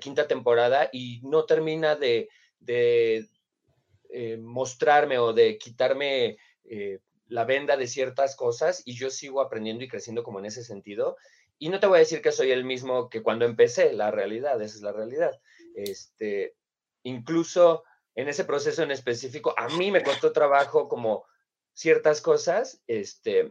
[0.01, 2.29] quinta temporada y no termina de,
[2.67, 9.85] eh, mostrarme o de quitarme eh, la venda de ciertas cosas y yo sigo aprendiendo
[9.85, 11.17] y creciendo como en ese sentido.
[11.65, 14.61] Y no te voy a decir que soy el mismo que cuando empecé, la realidad,
[14.61, 15.41] esa es la realidad.
[15.75, 16.57] Este,
[17.05, 21.25] incluso en ese proceso en específico, a mí me costó trabajo como
[21.73, 23.51] ciertas cosas, este,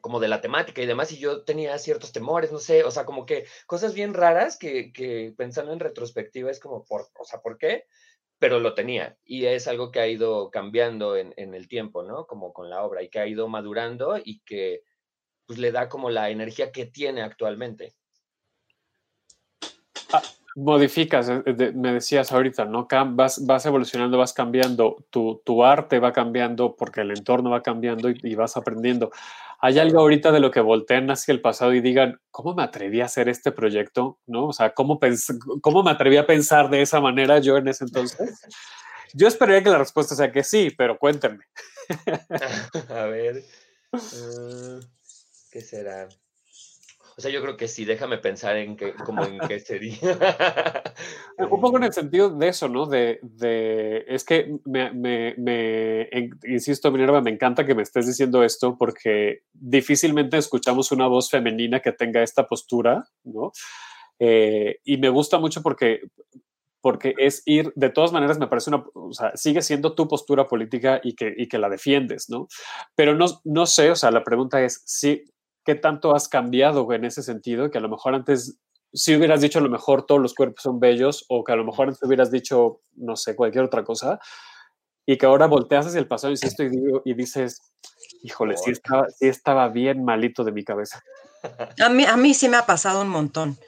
[0.00, 3.04] como de la temática y demás, y yo tenía ciertos temores, no sé, o sea,
[3.04, 7.56] como que cosas bien raras que, pensando en retrospectiva es como, por, o sea, ¿por
[7.56, 7.84] qué?
[8.40, 12.26] Pero lo tenía, y es algo que ha ido cambiando en, en el tiempo, ¿no?
[12.26, 14.82] Como con la obra, y que ha ido madurando y que
[15.48, 17.94] pues le da como la energía que tiene actualmente.
[20.12, 20.20] Ah,
[20.56, 22.86] modificas, eh, me decías ahorita, ¿no?
[23.12, 28.10] Vas, vas evolucionando, vas cambiando, tu, tu, arte va cambiando porque el entorno va cambiando
[28.10, 29.10] y, vas aprendiendo.
[29.60, 33.00] ¿Hay algo ahorita de lo que volteen hacia el pasado y digan, ¿cómo me atreví
[33.00, 34.18] a hacer este proyecto?
[34.26, 34.48] ¿No?
[34.48, 35.00] O sea, ¿cómo,
[35.62, 38.38] cómo me atreví a pensar de esa manera yo en ese entonces?
[39.14, 41.44] Yo esperaría que la respuesta sea que sí, pero cuéntenme.
[42.90, 43.42] a ver,
[43.92, 44.80] uh,
[45.50, 46.08] ¿qué será?
[47.18, 49.98] O sea, yo creo que sí, déjame pensar en qué, como en qué sería.
[51.50, 52.86] Un poco en el sentido de eso, ¿no?
[52.86, 56.08] De, de es que me, me, me
[56.46, 61.80] insisto, Minerva, me encanta que me estés diciendo esto porque difícilmente escuchamos una voz femenina
[61.80, 63.50] que tenga esta postura, ¿no?
[64.20, 66.02] Eh, y me gusta mucho porque
[66.80, 70.46] porque es ir, de todas maneras me parece una, o sea, sigue siendo tu postura
[70.46, 72.46] política y que, y que la defiendes, ¿no?
[72.94, 75.24] Pero no, no sé, o sea, la pregunta es si
[75.68, 77.70] ¿qué tanto has cambiado en ese sentido?
[77.70, 78.58] Que a lo mejor antes,
[78.90, 81.64] si hubieras dicho a lo mejor todos los cuerpos son bellos, o que a lo
[81.66, 84.18] mejor antes hubieras dicho, no sé, cualquier otra cosa,
[85.04, 87.60] y que ahora volteas hacia el pasado y, esto y, dices,
[88.22, 91.02] híjole, sí estaba, sí estaba bien malito de mi cabeza.
[91.84, 93.58] A mí, a mí sí me ha pasado un montón.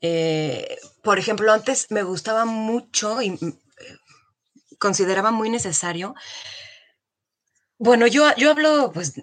[0.00, 3.58] Eh, por ejemplo, antes me gustaba mucho y mm,
[4.80, 6.16] consideraba muy necesario.
[7.78, 9.14] Bueno, yo, yo hablo pues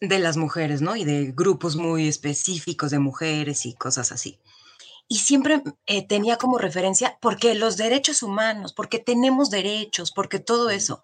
[0.00, 0.96] de las mujeres, ¿no?
[0.96, 4.38] Y de grupos muy específicos de mujeres y cosas así.
[5.08, 10.68] Y siempre eh, tenía como referencia, porque los derechos humanos, porque tenemos derechos, porque todo
[10.70, 11.02] eso.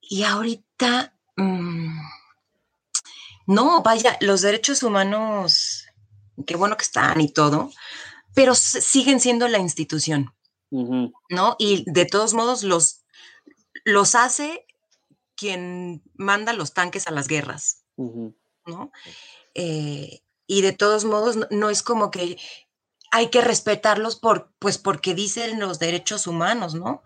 [0.00, 1.98] Y ahorita, mm,
[3.46, 5.86] no, vaya, los derechos humanos,
[6.46, 7.72] qué bueno que están y todo,
[8.32, 10.32] pero siguen siendo la institución,
[10.70, 11.56] ¿no?
[11.58, 13.04] Y de todos modos los,
[13.84, 14.66] los hace
[15.36, 18.92] quien manda los tanques a las guerras, ¿no?
[19.54, 22.38] Eh, y de todos modos, no, es como que
[23.10, 27.02] hay que respetarlos por, pues porque dicen los derechos humanos, ¿no?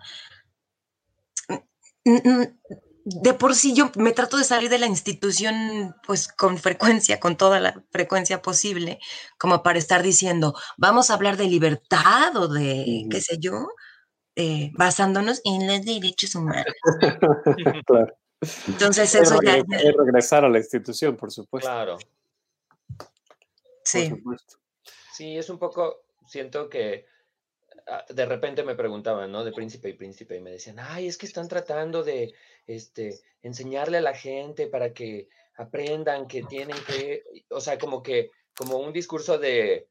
[3.05, 7.37] De por sí yo me trato de salir de la institución pues con frecuencia, con
[7.37, 8.99] toda la frecuencia posible,
[9.39, 13.69] como para estar diciendo, vamos a hablar de libertad o de, qué sé yo,
[14.37, 16.67] eh, basándonos en los derechos humanos.
[17.87, 18.18] claro.
[18.67, 19.57] Entonces eso ya...
[19.57, 21.69] Es regresar a la institución, por supuesto.
[21.69, 21.99] Claro.
[23.85, 24.13] Sí.
[25.13, 27.07] Sí, es un poco, siento que
[27.89, 29.45] ah, de repente me preguntaban, ¿no?
[29.45, 32.35] De príncipe y príncipe, y me decían, ay, es que están tratando de
[32.67, 38.31] este, enseñarle a la gente para que aprendan que tienen que, o sea, como que,
[38.57, 39.89] como un discurso de...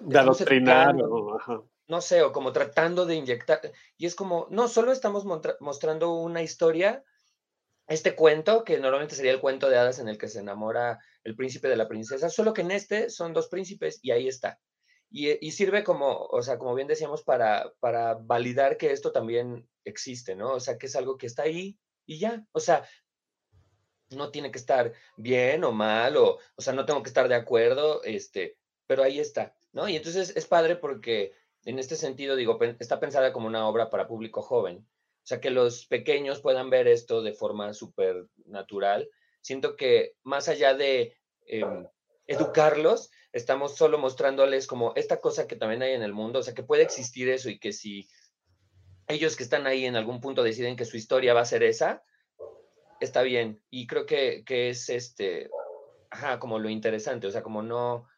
[0.00, 0.94] De adoctrinar.
[0.94, 3.60] no sé, o como tratando de inyectar.
[3.98, 5.26] Y es como, no, solo estamos
[5.60, 7.04] mostrando una historia
[7.90, 11.34] este cuento, que normalmente sería el cuento de hadas en el que se enamora el
[11.34, 14.60] príncipe de la princesa, solo que en este son dos príncipes y ahí está.
[15.10, 20.36] Y, sirve como, o sea, como bien decíamos, para, para validar que esto también existe,
[20.36, 20.52] ¿no?
[20.52, 22.46] O sea, que es algo que está ahí y ya.
[22.52, 22.88] O sea,
[24.10, 27.34] no tiene que estar bien o mal, o, o sea, no tengo que estar de
[27.34, 29.88] acuerdo, este, pero ahí está, ¿no?
[29.88, 31.32] Y entonces es padre porque
[31.64, 34.86] en este sentido, digo, está pensada como una obra para público joven,
[35.22, 39.08] o sea, que los pequeños puedan ver esto de forma súper natural.
[39.42, 41.86] Siento que más allá de em,
[42.26, 46.54] educarlos, estamos solo mostrándoles como esta cosa que también hay en el mundo, o sea,
[46.54, 48.08] que puede existir eso y que si
[49.08, 52.02] ellos que están ahí en algún punto deciden que su historia va a ser esa,
[53.00, 53.62] está bien.
[53.70, 55.50] Y creo que, que es este,
[56.10, 58.08] ajá, como lo interesante, o sea, como no,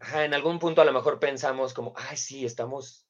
[0.00, 3.06] ajá, en algún punto a lo mejor pensamos como, ay, sí, estamos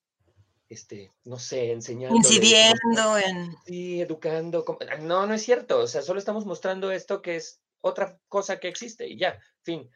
[0.73, 2.17] este, no sé, enseñando.
[2.17, 3.55] Incidiendo en.
[3.67, 4.65] Sí, educando.
[4.91, 5.81] Ah, no, no es cierto.
[5.81, 9.91] O sea, solo estamos mostrando esto que es otra cosa que existe y ya, fin.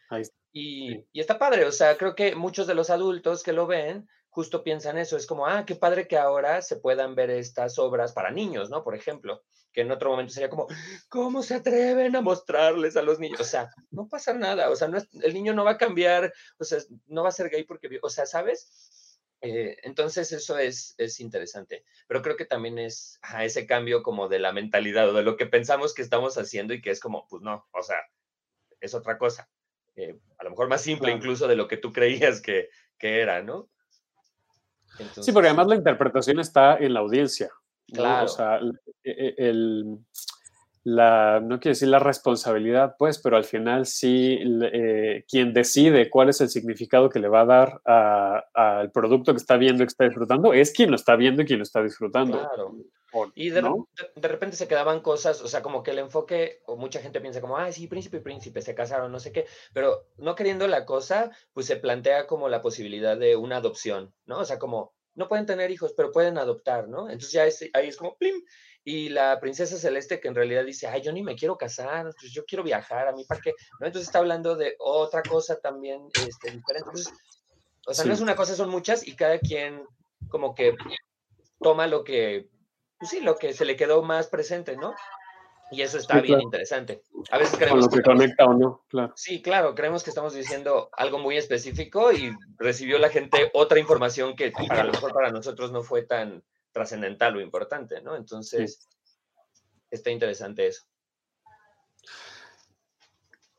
[0.53, 1.65] Y, y, está padre.
[1.65, 5.27] O sea, creo que muchos de los adultos que lo ven justo piensan eso, es
[5.27, 8.85] como, ah, qué padre que ahora se puedan ver estas obras para niños, ¿no?
[8.85, 10.67] Por ejemplo, que en otro momento sería como,
[11.09, 13.41] ¿cómo se atreven a mostrarles a los niños?
[13.41, 16.65] O sea, no pasa nada, o sea, no el niño no va a cambiar, o
[16.65, 18.69] sea, no va a ser gay porque, o sea, ¿sabes?
[19.49, 24.41] Eh, entonces eso es, es interesante, pero creo que también es ese cambio como de
[24.41, 27.43] la mentalidad o de lo que pensamos que estamos haciendo y que es como, pues
[27.43, 27.99] no, o sea,
[28.81, 29.49] es otra cosa.
[29.95, 33.41] Eh, a lo mejor más simple incluso de lo que tú creías que, que era,
[33.43, 33.71] ¿no?
[35.21, 37.51] sí, porque además la interpretación está en la audiencia.
[37.93, 38.25] Claro.
[38.25, 38.59] O sea,
[39.05, 39.99] e, e, el,
[40.87, 44.39] la, no quiero decir la responsabilidad, pues, pero al final sí,
[44.73, 47.81] eh, quien decide cuál es el significado que le va a dar
[48.55, 51.45] al producto que está viendo y que está disfrutando, es quien lo está viendo y
[51.45, 52.39] quien lo está disfrutando.
[52.39, 52.77] Claro.
[53.35, 53.63] y de,
[54.15, 57.41] de, repente se quedaban cosas, o sea, como que el enfoque, o mucha gente piensa
[57.41, 60.87] como, ah, sí, príncipe y príncipe, se casaron, no sé qué, pero no queriendo la
[60.87, 64.39] cosa, pues se plantea como la posibilidad de una adopción, ¿no?
[64.39, 67.11] O sea, como, no pueden tener hijos, pero pueden adoptar, ¿no?
[67.11, 68.43] Entonces ya es, ahí es como, plim,
[68.85, 72.33] y la princesa celeste que en realidad dice, ay, yo ni me quiero casar, pues
[72.33, 73.87] yo quiero viajar, a mí para qué, ¿no?
[73.87, 76.89] Entonces está hablando de otra cosa también este, diferente.
[76.91, 77.13] Entonces,
[77.87, 79.85] o sea, no es una cosa, son muchas y cada quien
[80.29, 80.77] como que
[81.61, 82.49] toma lo que,
[82.99, 84.95] pues sí, lo que se le quedó más presente, ¿no?
[85.71, 87.03] Y eso está bien interesante.
[87.31, 89.13] A veces creemos que, conecta o no, claro.
[89.17, 94.37] Sí, claro, creemos que estamos diciendo algo muy específico y recibió la gente otra información
[94.37, 98.15] que a lo mejor para nosotros no fue tan trascendental o importante, ¿no?
[98.15, 98.87] Entonces,
[99.91, 100.85] está interesante eso.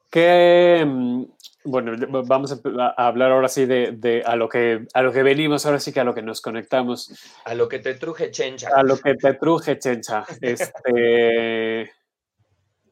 [0.09, 1.23] Que, mm,
[1.65, 1.93] bueno,
[2.25, 5.91] vamos a hablar ahora sí de, a, lo que, a lo que venimos, ahora sí
[5.91, 7.11] que a lo que nos conectamos.
[7.43, 8.69] A lo que te truje chencha.
[8.73, 10.23] A lo que te truje chencha.
[10.41, 11.91] Este,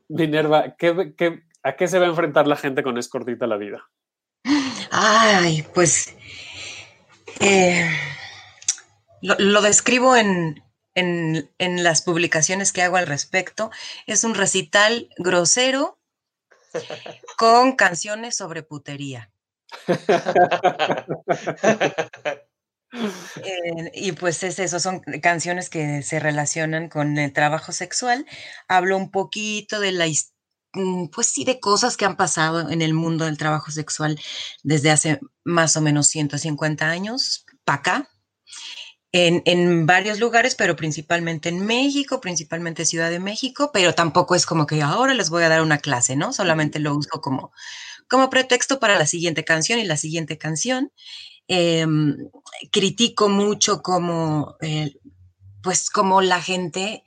[0.07, 3.89] Minerva, ¿qué, a qué se va a enfrentar la gente con Es cortita la vida?
[4.91, 6.15] Ay, pues
[7.39, 7.89] eh,
[9.21, 10.63] lo, describo en,
[10.93, 13.71] en, en, las publicaciones que hago al respecto.
[14.05, 15.97] Es un recital grosero
[17.37, 19.31] con canciones sobre putería.
[23.43, 28.25] Eh, y pues es eso, son canciones que se relacionan con el trabajo sexual.
[28.67, 30.05] Hablo un poquito de la
[30.73, 34.19] mm, pues sí, de cosas que han pasado en el mundo del trabajo sexual
[34.63, 38.09] desde hace más o menos 150 años para acá.
[39.11, 44.45] En, en, varios lugares, pero principalmente en México, principalmente Ciudad de México, pero tampoco es
[44.45, 46.33] como que ahora les voy a dar una clase, ¿no?
[46.33, 47.53] Solamente lo uso como,
[48.09, 50.91] como pretexto para la siguiente canción y la siguiente canción.
[51.47, 52.17] Em,
[52.71, 54.95] critico mucho como, eh,
[55.61, 57.03] pues, como la gente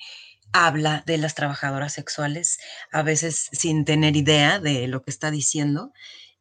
[0.53, 2.59] habla de las trabajadoras sexuales,
[2.93, 5.93] a veces sin tener idea de lo que está diciendo,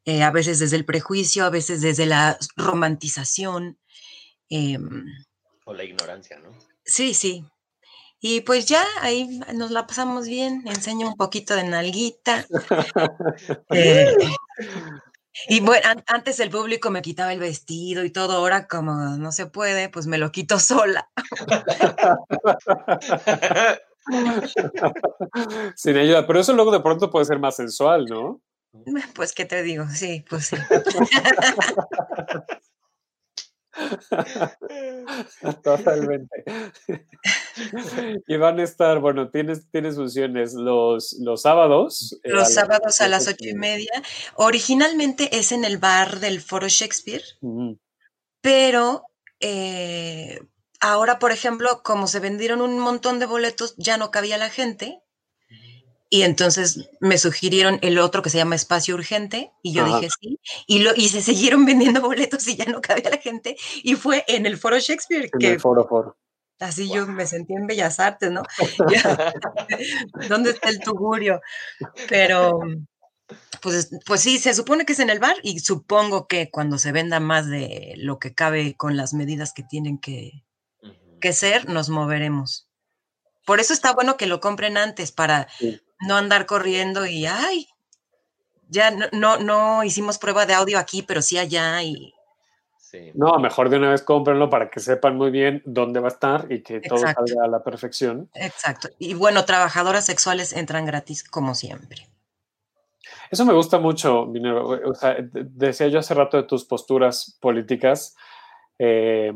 [0.05, 3.77] eh, a veces desde el prejuicio, a veces desde la romantización.
[4.49, 5.05] Em,
[5.65, 6.57] o la ignorancia, ¿no?
[6.86, 7.43] Sí, sí.
[8.19, 12.47] Y pues ya ahí nos la pasamos bien, enseño un poquito de nalguita.
[13.71, 14.15] eh,
[15.47, 19.45] y bueno, antes el público me quitaba el vestido y todo, ahora como no se
[19.45, 21.10] puede, pues me lo quito sola.
[25.76, 28.41] Sin ayuda, pero eso luego de pronto puede ser más sensual, ¿no?
[29.15, 29.88] Pues, ¿qué te digo?
[29.89, 30.56] Sí, pues sí.
[35.63, 36.43] Totalmente.
[38.27, 42.19] y van a estar, bueno, tienes, tienes funciones los, los sábados.
[42.23, 43.91] Eh, los sábados a las ocho y media.
[44.35, 47.23] Originalmente es en el bar del Foro Shakespeare,
[48.41, 49.03] pero
[49.39, 50.39] eh,
[50.79, 55.01] ahora, por ejemplo, como se vendieron un montón de boletos, ya no cabía la gente.
[56.09, 60.39] Y entonces me sugirieron el otro que se llama Espacio Urgente y yo dije sí.
[60.65, 63.57] Y, lo, y se siguieron vendiendo boletos y ya no cabía la gente.
[63.83, 65.29] Y fue en el Foro Shakespeare.
[65.39, 66.17] En el Foro Foro.
[66.59, 68.41] Así yo me sentí en Bellas Artes, ¿no?
[70.29, 71.41] ¿Dónde está el tugurio?
[72.09, 72.59] Pero,
[73.61, 76.91] pues, pues sí, se supone que es en el bar y supongo que cuando se
[76.91, 80.45] venda más de lo que cabe con las medidas que tienen que,
[81.21, 82.67] que ser, nos moveremos.
[83.45, 85.47] Por eso está bueno que lo compren antes para
[86.01, 87.67] no andar corriendo y, ay,
[88.69, 92.13] ya no, no, hicimos prueba de audio aquí, pero sí allá y...
[93.13, 96.52] No, mejor de una vez cómprenlo para que sepan muy bien dónde va a estar
[96.52, 98.29] y que todo salga a la perfección.
[98.33, 98.89] Exacto.
[98.98, 102.08] Y bueno, trabajadoras sexuales entran gratis como siempre.
[103.29, 104.79] Eso me gusta mucho, Minerva.
[104.85, 108.15] O sea, decía yo hace rato de tus posturas políticas.
[108.79, 109.33] Eh,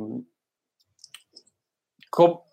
[2.10, 2.46] ¿cómo,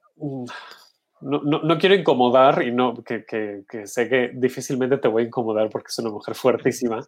[1.20, 5.68] no, no, quiero incomodar y no, que, que, sé que difícilmente te voy a incomodar
[5.70, 7.06] porque es una mujer fuertísima.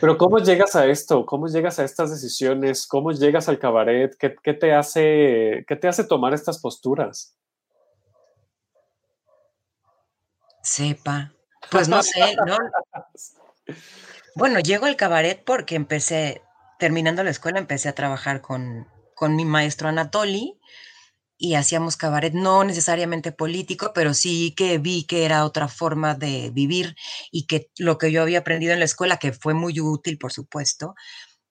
[0.00, 1.26] Pero ¿cómo llegas a esto?
[1.26, 2.86] ¿Cómo llegas a estas decisiones?
[2.86, 4.14] ¿Cómo llegas al cabaret?
[4.18, 7.36] ¿Qué, qué te, hace, qué te hace tomar estas posturas?
[10.62, 11.32] Sepa.
[11.70, 12.56] Pues no sé, ¿no?
[14.34, 16.42] Bueno, llego al cabaret porque empecé,
[16.78, 20.58] terminando la escuela, empecé a trabajar con, con mi maestro Anatoly
[21.38, 26.50] y hacíamos cabaret, no necesariamente político, pero sí que vi que era otra forma de
[26.50, 26.96] vivir
[27.30, 30.32] y que lo que yo había aprendido en la escuela, que fue muy útil, por
[30.32, 30.94] supuesto,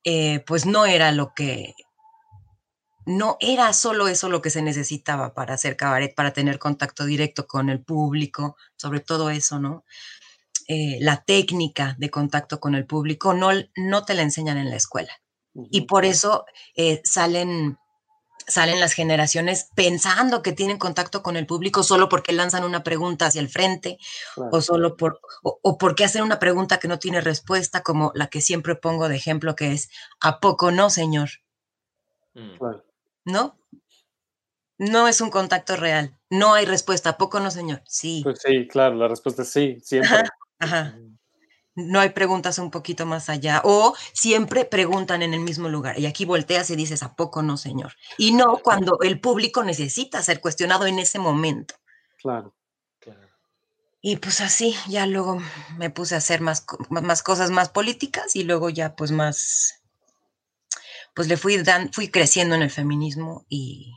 [0.03, 1.73] eh, pues no era lo que,
[3.05, 7.47] no era solo eso lo que se necesitaba para hacer cabaret, para tener contacto directo
[7.47, 9.85] con el público, sobre todo eso, ¿no?
[10.67, 14.75] Eh, la técnica de contacto con el público no, no te la enseñan en la
[14.75, 15.13] escuela.
[15.71, 17.77] Y por eso eh, salen
[18.47, 23.25] salen las generaciones pensando que tienen contacto con el público solo porque lanzan una pregunta
[23.25, 23.97] hacia el frente
[24.35, 28.41] o solo por o, porque hacen una pregunta que no tiene respuesta como la que
[28.41, 29.89] siempre pongo de ejemplo que es
[30.21, 31.29] ¿a poco no, señor?
[32.33, 32.57] Mm.
[33.25, 33.59] ¿No?
[34.79, 36.17] No es un contacto real.
[36.29, 37.09] No hay respuesta.
[37.11, 37.81] ¿A poco no, señor?
[37.87, 38.21] Sí.
[38.23, 40.09] Pues sí, claro, la respuesta es sí, siempre.
[40.59, 40.95] ajá
[41.77, 43.61] no hay preguntas un poquito más allá.
[43.63, 45.99] O siempre preguntan en el mismo lugar.
[45.99, 47.93] Y aquí volteas y dices, ¿a poco no, señor?
[48.17, 51.75] Y no cuando el público necesita ser cuestionado en ese momento.
[52.17, 52.53] Claro.
[54.01, 55.41] Y pues así, ya luego
[55.77, 59.81] me puse a hacer más, más cosas más políticas y luego ya pues más,
[61.13, 63.91] pues le fui, dan, fui creciendo en el feminismo y,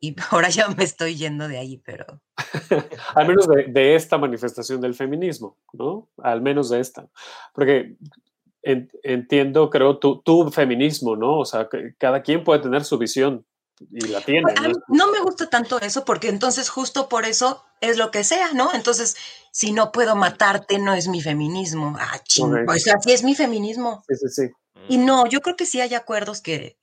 [0.00, 2.20] y ahora ya me estoy yendo de ahí, pero...
[3.14, 6.08] Al menos de, esta manifestación del feminismo, ¿no?
[6.22, 7.08] Al menos de esta.
[7.52, 7.96] Porque
[8.62, 11.38] entiendo, creo, tu, tu, feminismo, ¿no?
[11.38, 13.44] O sea, que cada quien puede tener su visión
[13.90, 14.52] y la tiene.
[14.88, 15.10] ¿no?
[15.10, 18.74] me gusta tanto eso porque entonces justo por eso es lo que sea, ¿no?
[18.74, 19.16] Entonces,
[19.52, 21.96] si no puedo matarte, no es mi feminismo.
[21.98, 24.04] Ah, ching, o sea, sí es mi feminismo.
[24.08, 24.50] Sí, sí, sí.
[24.88, 26.76] Y no, yo creo que sí hay acuerdos que,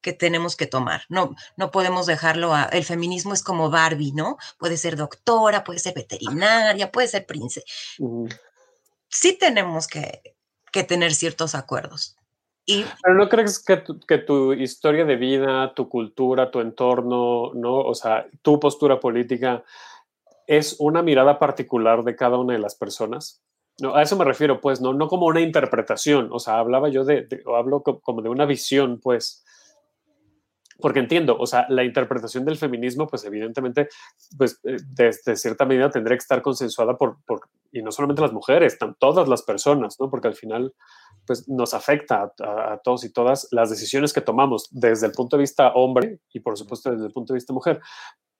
[0.00, 1.02] que tenemos que tomar.
[1.08, 2.64] No, no podemos dejarlo a.
[2.64, 4.36] El feminismo es como Barbie, ¿no?
[4.58, 7.66] Puede ser doctora, puede ser veterinaria, puede ser princesa.
[9.08, 10.36] Sí tenemos que,
[10.72, 12.16] que, tener ciertos acuerdos.
[12.64, 17.52] Y, Pero no crees que tu, que tu historia de vida, tu cultura, tu entorno,
[17.54, 17.78] ¿no?
[17.78, 19.64] O sea, tu postura política
[20.46, 23.42] es una mirada particular de cada una de las personas.
[23.78, 27.04] No, a eso me refiero, pues, no, no como una interpretación, o sea, hablaba yo
[27.04, 29.44] de, de o hablo como de una visión, pues,
[30.80, 33.88] porque entiendo, o sea, la interpretación del feminismo, pues evidentemente,
[34.36, 38.32] pues desde eh, cierta medida tendría que estar consensuada por, por y no solamente las
[38.32, 40.10] mujeres, todas las personas, ¿no?
[40.10, 40.74] Porque al final,
[41.26, 45.42] pues nos afecta a, todos y todas las decisiones que tomamos desde el punto de
[45.42, 47.80] vista hombre y por supuesto desde el punto de vista mujer.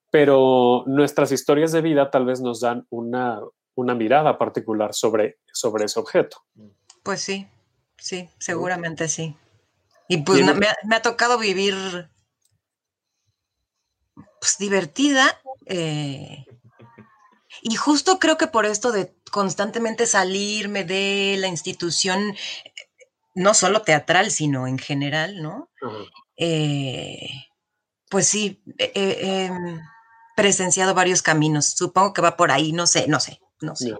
[0.09, 3.41] Pero nuestras historias de vida tal vez nos dan una,
[3.75, 6.37] una mirada particular sobre, sobre ese objeto.
[7.03, 7.47] Pues sí,
[7.97, 9.35] sí, seguramente sí.
[10.07, 10.41] Y pues
[10.83, 11.75] me ha tocado vivir
[14.39, 15.39] pues, divertida.
[15.65, 16.45] Eh,
[17.61, 22.35] y justo creo que por esto de constantemente salirme de la institución,
[23.35, 25.69] no solo teatral, sino en general, ¿no?
[26.37, 27.29] Eh,
[28.09, 29.49] pues sí, he
[30.35, 31.65] presenciado varios caminos.
[31.65, 33.95] Supongo que va por ahí, no sé, no sé, no sé.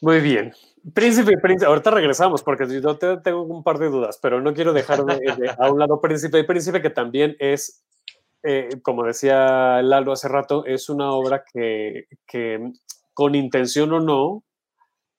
[0.00, 0.54] Muy bien.
[0.94, 5.00] Príncipe, príncipe, ahorita regresamos porque yo tengo un par de dudas, pero no quiero dejar
[5.58, 7.84] a un lado Príncipe y Príncipe, que también es,
[8.42, 12.72] eh, como decía Lalo hace rato, es una obra que, que
[13.12, 14.44] con intención o no,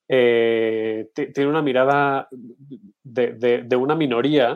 [0.09, 2.27] eh, tiene una mirada
[3.03, 4.55] de, de, de, una minoría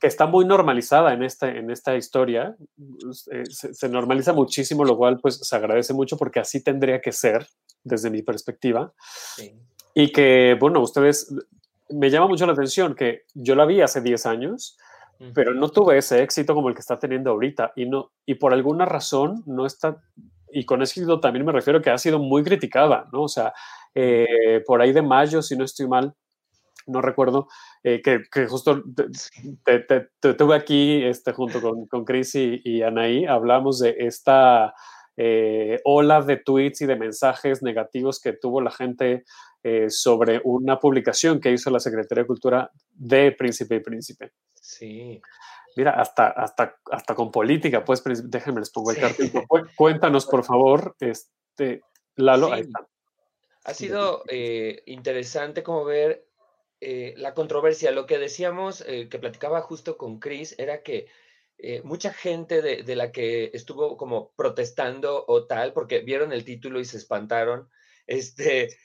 [0.00, 2.56] que está muy normalizada en esta, en esta historia.
[3.10, 7.46] Se, se, normaliza muchísimo, lo cual pues se agradece mucho porque así tendría que ser
[7.84, 8.92] desde mi perspectiva.
[9.36, 9.54] Sí.
[9.94, 11.34] Y que, bueno, ustedes,
[11.90, 14.78] me llama mucho la atención que yo la vi hace 10 años,
[15.34, 18.52] pero no tuve ese éxito como el que está teniendo ahorita y, no, y por
[18.52, 20.02] alguna razón no está,
[20.50, 23.22] y con éxito también me refiero que ha sido muy criticada, ¿no?
[23.22, 23.52] O sea,
[23.94, 26.14] eh, por ahí de mayo, si no estoy mal,
[26.88, 27.46] no recuerdo,
[27.84, 28.82] eh, que, que, justo
[29.64, 34.74] te, te, tuve aquí este, junto con, con Chris y, y Anaí, hablamos de esta
[35.16, 39.24] eh, ola de tweets y de mensajes negativos que tuvo la gente
[39.64, 44.32] eh, sobre una publicación que hizo la Secretaría de Cultura de Príncipe y Príncipe.
[44.60, 45.22] Sí.
[45.76, 49.30] Mira, hasta, hasta, hasta con política, pues déjenme les pongo el cartel.
[49.76, 51.82] Cuéntanos, por favor, este,
[52.16, 52.50] Lalo.
[53.62, 56.26] Ha sido eh, interesante como ver
[56.80, 57.92] eh, la controversia.
[57.92, 61.06] Lo que decíamos, que platicaba justo con Chris, era que
[61.84, 66.80] mucha gente de, de, la que estuvo como protestando o tal, porque vieron el título
[66.80, 67.68] y se espantaron,
[68.08, 68.76] este,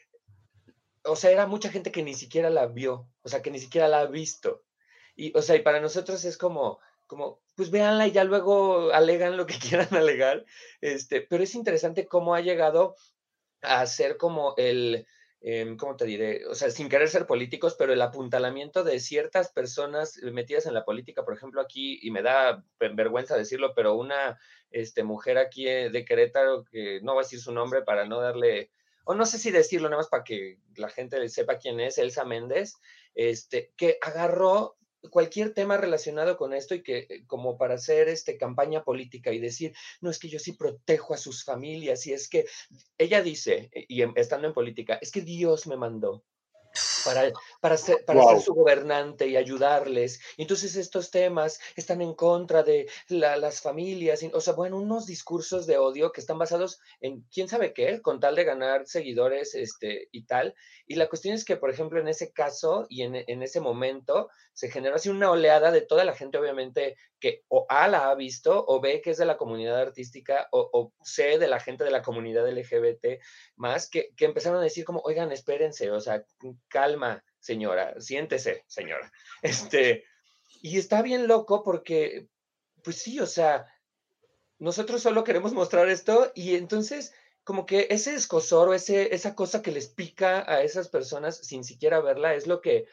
[1.04, 3.88] o sea, era mucha gente que ni siquiera la vio, o sea, que ni siquiera
[3.88, 4.64] la ha visto.
[5.16, 9.38] Y, o sea, y para nosotros es como, como, pues véanla y ya luego alegan
[9.38, 10.46] lo que quieran alegar,
[10.82, 12.96] este, pero es interesante cómo ha llegado
[13.62, 15.08] a ser como el,
[15.42, 16.46] em, ¿cómo te diré?
[16.48, 20.86] O sea, sin querer ser políticos, pero el apuntalamiento de ciertas personas metidas en la
[20.86, 24.40] política, por ejemplo, aquí, y me da vergüenza decirlo, pero una
[24.72, 28.20] este, mujer aquí eh, de Querétaro, que no va a decir su nombre para no
[28.20, 28.72] darle,
[29.08, 32.26] o no sé si decirlo nada más para que la gente sepa quién es, Elsa
[32.26, 32.74] Méndez,
[33.16, 34.78] este, que agarró
[35.10, 39.40] cualquier tema relacionado con esto y que eh, como para hacer este campaña política y
[39.40, 42.46] decir, no es que yo sí protejo a sus familias y es que
[42.98, 46.26] ella dice, y estando en política, es que Dios me mandó
[47.06, 47.32] para,
[47.62, 50.20] para, ser, para ser su gobernante y ayudarles.
[50.38, 55.66] Y entonces estos temas están en contra de las familias, o sea, bueno, unos discursos
[55.68, 60.10] de odio que están basados en quién sabe qué, con tal de ganar seguidores este,
[60.12, 60.56] y tal.
[60.86, 64.30] Y la cuestión es que, por ejemplo, en ese caso y en, en ese momento
[64.54, 68.16] se generó así una oleada de toda la gente, obviamente, que o A la ha
[68.16, 71.84] visto o ve que es de la comunidad artística o, o C de la gente
[71.84, 73.22] de la comunidad LGBT
[73.56, 76.24] más, que, que empezaron a decir como, oigan, espérense, o sea,
[76.68, 79.12] calma, señora, siéntese, señora.
[79.42, 80.04] Este,
[80.62, 82.28] y está bien loco porque,
[82.84, 83.68] pues sí, o sea,
[84.60, 89.62] nosotros solo queremos mostrar esto y entonces como que ese escosor o ese, esa cosa
[89.62, 92.88] que les pica a esas personas sin siquiera verla es lo que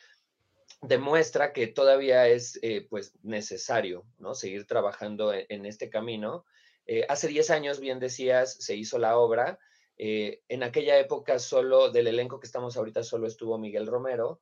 [0.82, 4.34] demuestra que todavía es eh, pues necesario, ¿no?
[4.34, 6.44] Seguir trabajando e, en, este camino.
[6.86, 9.59] Eh, hace 10 años, bien decías, se hizo la obra,
[9.97, 14.40] eh, en aquella época solo del elenco que estamos ahorita solo estuvo Miguel Romero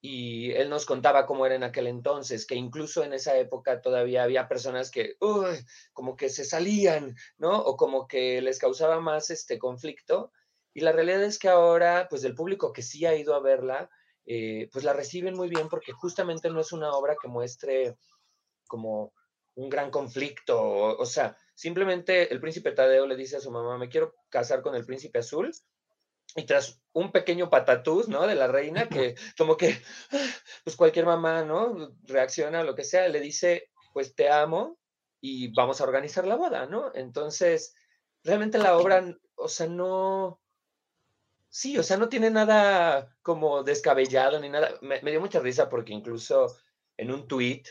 [0.00, 4.22] y él nos contaba cómo era en aquel entonces, que incluso en esa época todavía
[4.22, 5.16] había personas que
[5.92, 7.58] como que se salían, ¿no?
[7.58, 10.32] O como que les causaba más este conflicto.
[10.74, 13.90] Y la realidad es que ahora, pues el público que sí ha ido a verla,
[14.26, 17.96] eh, pues la reciben muy bien porque justamente no es una obra que muestre
[18.68, 19.12] como
[19.56, 20.56] un gran conflicto,
[20.96, 24.74] o sea, Simplemente el príncipe Tadeo le dice a su mamá, me quiero casar con
[24.74, 25.50] el príncipe azul.
[26.36, 28.26] Y tras un pequeño patatús, ¿no?
[28.26, 29.80] De la reina, que como que,
[30.64, 31.94] pues cualquier mamá, ¿no?
[32.02, 34.78] Reacciona a lo que sea, le dice, pues te amo
[35.18, 36.92] y vamos a organizar la boda, ¿no?
[36.94, 37.74] Entonces,
[38.22, 40.42] realmente la obra, o sea, no,
[41.48, 44.78] sí, o sea, no tiene nada como descabellado ni nada.
[44.82, 46.54] Me, me dio mucha risa porque incluso
[46.98, 47.62] en un tweet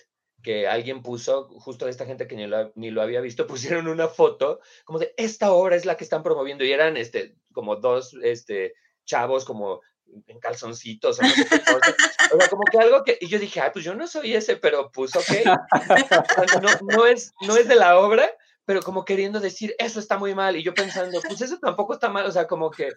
[0.45, 3.87] que alguien puso, justo de esta gente que ni lo, ni lo, había visto, pusieron
[3.87, 7.77] una foto como de esta obra es la que están promoviendo y eran este, como
[7.77, 8.75] dos este,
[9.05, 9.81] chavos como
[10.27, 14.05] en calzoncitos, o, sea, como que algo que, y yo dije, ay, pues yo no
[14.05, 15.29] soy ese, pero pues ok,
[16.61, 18.29] no, no, es, no es de la obra,
[18.65, 22.09] pero como queriendo decir, eso está muy mal, y yo pensando, pues eso tampoco está
[22.09, 22.91] mal, o sea, como que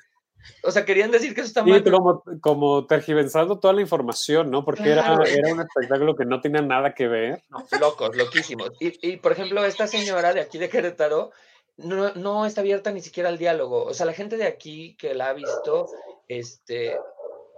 [0.62, 1.82] o sea, querían decir que eso está mal.
[1.84, 4.64] Como, como tergiversando toda la información, ¿no?
[4.64, 7.42] Porque era, era, un espectáculo que no tenía nada que ver.
[7.80, 8.70] locos, loquísimos.
[8.80, 11.30] Y, y, por ejemplo, esta señora de aquí de Querétaro
[11.76, 13.84] no, no está abierta ni siquiera al diálogo.
[13.84, 15.88] O sea, la gente de aquí que la ha visto,
[16.26, 16.98] este,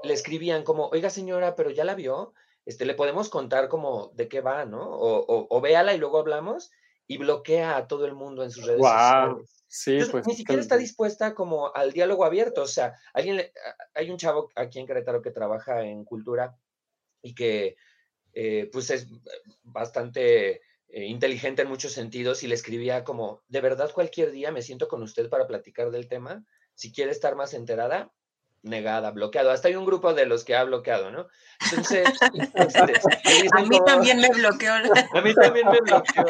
[0.03, 2.35] le escribían como, oiga señora, pero ya la vio,
[2.67, 4.83] este, le podemos contar como de qué va, ¿no?
[4.83, 6.71] O, o, o véala y luego hablamos
[7.11, 9.65] y bloquea a todo el mundo en sus redes sociales.
[9.67, 12.63] Sí, pues, ni siquiera está dispuesta como al diálogo abierto.
[12.63, 13.43] O sea, alguien
[13.95, 16.57] hay un chavo aquí en Querétaro que trabaja en cultura
[17.21, 17.75] y que
[18.33, 19.09] eh, pues es
[19.65, 24.63] bastante eh, inteligente en muchos sentidos y le escribía como, de verdad cualquier día me
[24.63, 26.45] siento con usted para platicar del tema.
[26.75, 28.13] Si quiere estar más enterada,
[28.63, 29.51] negada, bloqueado.
[29.51, 31.29] Hasta hay un grupo de los que ha bloqueado, ¿no?
[31.65, 32.09] Entonces,
[32.55, 34.73] este, a mí también me bloqueó.
[34.75, 36.25] A mí también me bloqueó.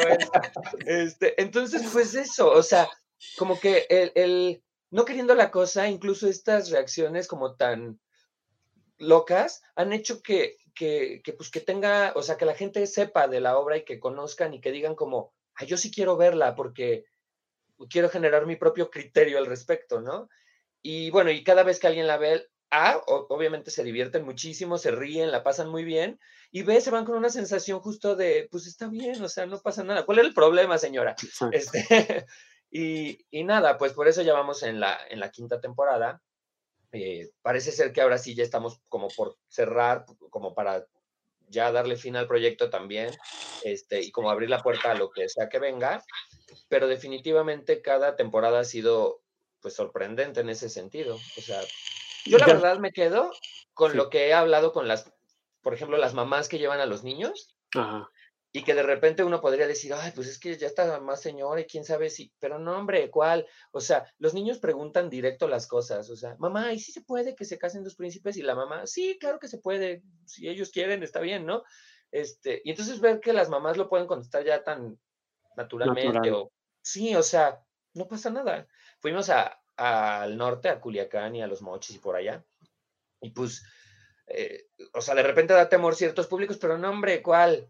[0.85, 2.89] Este, entonces, pues eso, o sea,
[3.37, 7.99] como que el, el, no queriendo la cosa, incluso estas reacciones como tan
[8.97, 13.27] locas han hecho que, que, que, pues que tenga, o sea, que la gente sepa
[13.27, 16.55] de la obra y que conozcan y que digan como, ay, yo sí quiero verla
[16.55, 17.05] porque
[17.89, 20.29] quiero generar mi propio criterio al respecto, ¿no?
[20.81, 24.91] Y bueno, y cada vez que alguien la ve, A, obviamente se divierten muchísimo, se
[24.91, 26.19] ríen, la pasan muy bien,
[26.51, 29.59] y B, se van con una sensación justo de, pues está bien, o sea, no
[29.59, 30.05] pasa nada.
[30.05, 31.15] ¿Cuál es el problema, señora?
[31.51, 32.25] Este,
[32.69, 36.21] y, y, nada, pues por eso ya vamos en la, en la quinta temporada.
[36.91, 40.85] Eh, parece ser que ahora sí ya estamos como por cerrar, como para
[41.47, 43.11] ya darle fin al proyecto también,
[43.63, 46.03] este, y como abrir la puerta a lo que sea que venga,
[46.69, 49.20] pero definitivamente cada temporada ha sido
[49.61, 51.15] pues sorprendente en ese sentido.
[51.15, 51.61] O sea,
[52.25, 53.31] yo la verdad me quedo
[53.73, 55.11] con lo que he hablado con las,
[55.61, 57.55] por ejemplo, las mamás que llevan a los niños.
[58.53, 61.61] y que de repente uno podría decir, ay, pues es que ya está más señora
[61.61, 63.47] y quién sabe si, pero no, hombre, ¿cuál?
[63.71, 67.35] O sea, los niños preguntan directo las cosas, o sea, mamá, ¿y si se puede
[67.35, 68.35] que se casen dos príncipes?
[68.35, 71.63] Y la mamá, sí, claro que se puede, si ellos quieren, está bien, ¿no?
[72.11, 74.99] Este, y entonces ver que las mamás lo pueden contestar ya tan
[75.55, 76.51] naturalmente, o
[76.81, 77.61] sí, o sea,
[77.93, 78.67] no pasa nada.
[79.01, 82.45] Fuimos a, al norte, a Culiacán y a Los Mochis y por allá,
[83.19, 83.63] y pues,
[84.27, 87.69] eh, o sea, de repente da temor ciertos públicos, pero no, hombre, ¿cuál?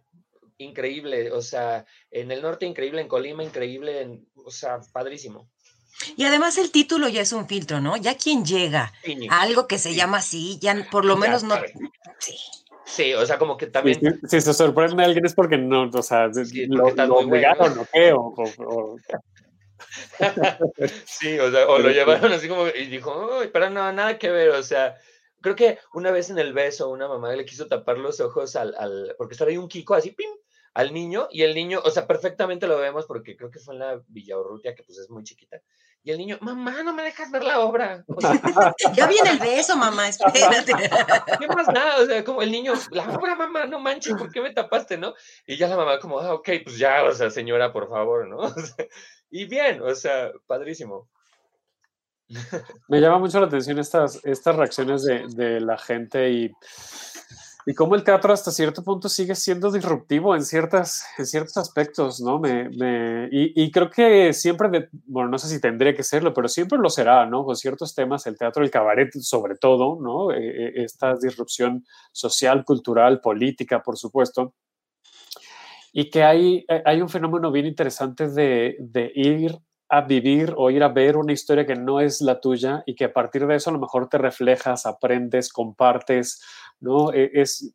[0.62, 5.50] increíble, o sea, en el norte increíble, en Colima increíble, en, o sea, padrísimo.
[6.16, 7.98] Y además el título ya es un filtro, ¿no?
[7.98, 8.94] Ya quien llega
[9.30, 11.56] a algo que se llama así, ya por lo menos no...
[12.20, 12.36] Sí.
[12.84, 14.20] Sí, o sea, como que también...
[14.28, 18.12] Si, se sorprende a alguien es porque no, o sea, lo, lo obligaron o qué,
[18.14, 18.98] o,
[21.06, 24.50] sí, o sea, o lo llevaron así como, y dijo, pero no, nada que ver,
[24.50, 24.98] o sea,
[25.42, 28.76] creo que una vez en el beso una mamá le quiso tapar los ojos al,
[28.76, 30.30] al porque estaba ahí un Kiko así, pim,
[30.74, 33.80] al niño y el niño, o sea, perfectamente lo vemos porque creo que fue en
[33.80, 35.62] la Villa Urrutia, que pues es muy chiquita.
[36.04, 38.04] Y el niño, mamá, no me dejas ver la obra.
[38.96, 40.74] ya viene el beso, mamá, espérate.
[41.40, 42.02] ¿Qué más nada?
[42.02, 45.14] O sea, como el niño, la obra, mamá, no manches, ¿por qué me tapaste, no?
[45.46, 48.40] Y ya la mamá como, ah, ok, pues ya, o sea, señora, por favor, ¿no?
[49.32, 51.10] Y bien, o sea, padrísimo.
[52.88, 56.52] Me llama mucho la atención estas, estas reacciones de, de la gente y
[57.66, 62.20] y cómo el teatro hasta cierto punto sigue siendo disruptivo en, ciertas, en ciertos aspectos,
[62.20, 62.40] ¿no?
[62.40, 66.80] Me, me, y, creo que siempre, bueno, no sé si tendría que serlo, pero siempre
[66.80, 67.46] lo será, ¿no?
[67.46, 70.32] Con ciertos temas, el teatro, el cabaret, sobre todo, ¿no?
[70.32, 74.54] Eh, eh, esta disrupción social, cultural, política, por supuesto.
[75.94, 79.58] Y que hay, eh, hay un fenómeno bien interesante de, de ir
[79.90, 83.06] a vivir o ir a ver una historia que no es la tuya y que
[83.06, 86.42] a partir de eso a lo mejor te reflejas, aprendes, compartes,
[86.80, 87.12] ¿no?
[87.14, 87.74] E, es,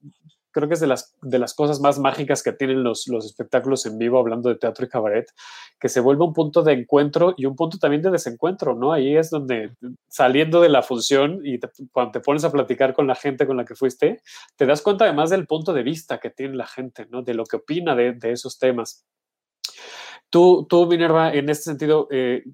[0.57, 3.84] creo que es de las, de las cosas más mágicas que tienen los, los espectáculos
[3.84, 5.30] en vivo, hablando de teatro y cabaret,
[5.78, 8.94] que se vuelve un punto de encuentro y un punto también de desencuentro, ¿no?
[8.94, 9.74] Ahí es donde
[10.09, 11.61] saliendo de la función y
[11.92, 14.22] cuando te pones a platicar con la gente con la que fuiste,
[14.57, 17.20] te das cuenta además del punto de vista que tiene la gente, ¿no?
[17.20, 19.04] De lo que opina de, de esos temas.
[20.30, 22.44] Tú, tú, Minerva, en este sentido, eh,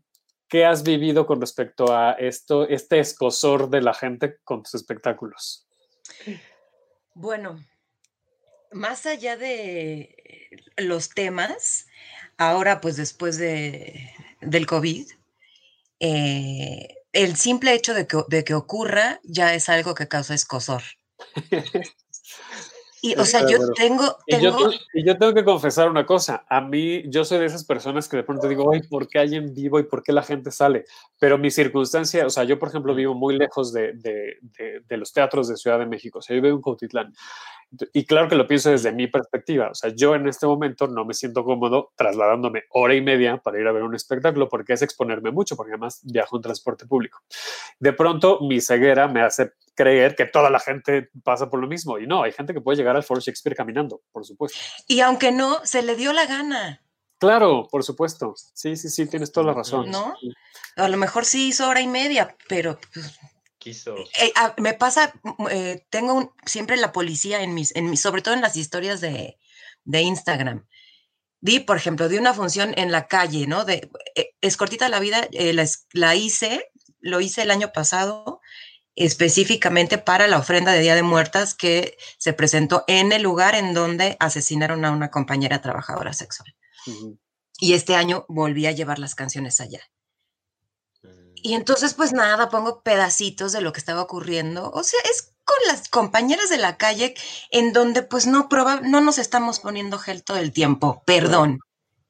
[0.49, 5.69] ¿qué has vivido con respecto a esto, este escosor de la gente con tus espectáculos?
[7.15, 7.59] Bueno,
[8.73, 10.17] más allá de
[10.77, 11.87] los temas,
[12.37, 14.11] ahora pues después de,
[14.41, 15.07] del COVID,
[16.01, 20.83] eh, el simple hecho de que, de que, ocurra ya es algo que causa escosor.
[23.05, 24.17] Y, o sea, yo tengo...
[24.29, 24.71] tengo...
[24.95, 26.45] Y, yo, tengo que confesar una cosa.
[26.49, 29.35] A mí, yo soy de esas personas que de pronto digo, ay, ¿por qué hay
[29.35, 30.85] en vivo y por qué la gente sale?
[31.19, 34.39] Pero mi circunstancia, o sea, yo, por ejemplo, vivo muy lejos de, de,
[34.89, 36.21] de, los teatros de Ciudad de México.
[36.21, 37.13] O sea, yo vivo en Cautitlán.
[37.93, 39.71] Y claro que lo pienso desde mi perspectiva.
[39.71, 43.59] O sea, yo en este momento no me siento cómodo trasladándome hora y media para
[43.59, 47.21] ir a ver un espectáculo porque es exponerme mucho, porque además viajo en transporte público.
[47.81, 51.99] De pronto, mi ceguera me hace creer que toda la gente pasa por lo mismo.
[51.99, 54.59] Y no, hay gente que puede llegar al Foro Shakespeare caminando, por supuesto.
[54.87, 56.83] Y aunque no, se le dio la gana.
[57.19, 58.35] Claro, por supuesto.
[58.53, 59.91] Sí, sí, sí, tienes toda la razón.
[59.91, 60.15] ¿No?
[60.77, 63.19] A lo mejor sí hizo hora y media, pero pues,
[63.59, 63.97] quiso.
[64.21, 65.13] Eh, ah, me pasa,
[65.51, 69.39] eh, tengo siempre la policía en mis, en mis, sobre todo en las historias de,
[69.85, 70.67] de Instagram.
[71.41, 73.65] Di, por ejemplo, di una función en la calle, ¿no?
[73.65, 78.41] De, eh, es cortita la vida, la, la, hice, lo hice el año pasado
[78.95, 83.75] específicamente para la ofrenda de Día de Muertas que se presentó en el lugar en
[83.75, 86.55] donde asesinaron a una compañera trabajadora sexual.
[87.59, 89.81] Y este año volví a llevar las canciones allá.
[91.37, 94.71] Y entonces, pues nada, pongo pedacitos de lo que estaba ocurriendo.
[94.71, 97.15] O sea, es con las compañeras de la calle
[97.51, 98.49] en donde pues no,
[98.83, 101.59] no nos estamos poniendo gel todo el tiempo, perdón.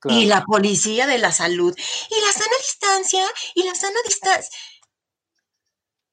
[0.05, 3.25] Y la policía de la salud, y la sana distancia,
[3.55, 4.51] y la sana distancia.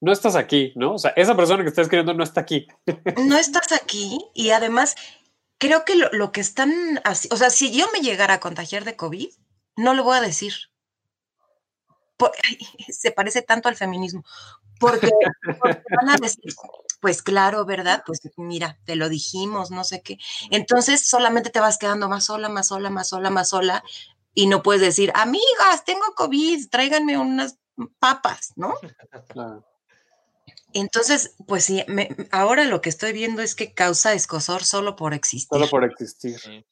[0.00, 0.94] No estás aquí, ¿no?
[0.94, 2.66] O sea, esa persona que está escribiendo no está aquí.
[3.18, 4.96] No estás aquí, y además,
[5.58, 6.72] creo que lo, lo que están
[7.04, 9.28] así, o sea, si yo me llegara a contagiar de COVID,
[9.76, 10.54] no lo voy a decir
[12.88, 14.24] se parece tanto al feminismo,
[14.78, 15.10] porque,
[15.44, 16.52] van a decir,
[17.00, 18.02] pues claro, ¿verdad?
[18.06, 20.18] Pues mira, te lo dijimos, no sé qué.
[20.50, 23.82] Entonces solamente te vas quedando más sola, más sola, más sola, más sola,
[24.34, 27.58] y no puedes decir, amigas, tengo COVID, tráiganme unas
[27.98, 28.74] papas, ¿no?
[30.72, 31.84] Entonces, pues sí,
[32.30, 35.58] ahora lo que estoy viendo es que causa escosor solo por existir.
[35.58, 36.38] Solo por existir.
[36.38, 36.64] Sí,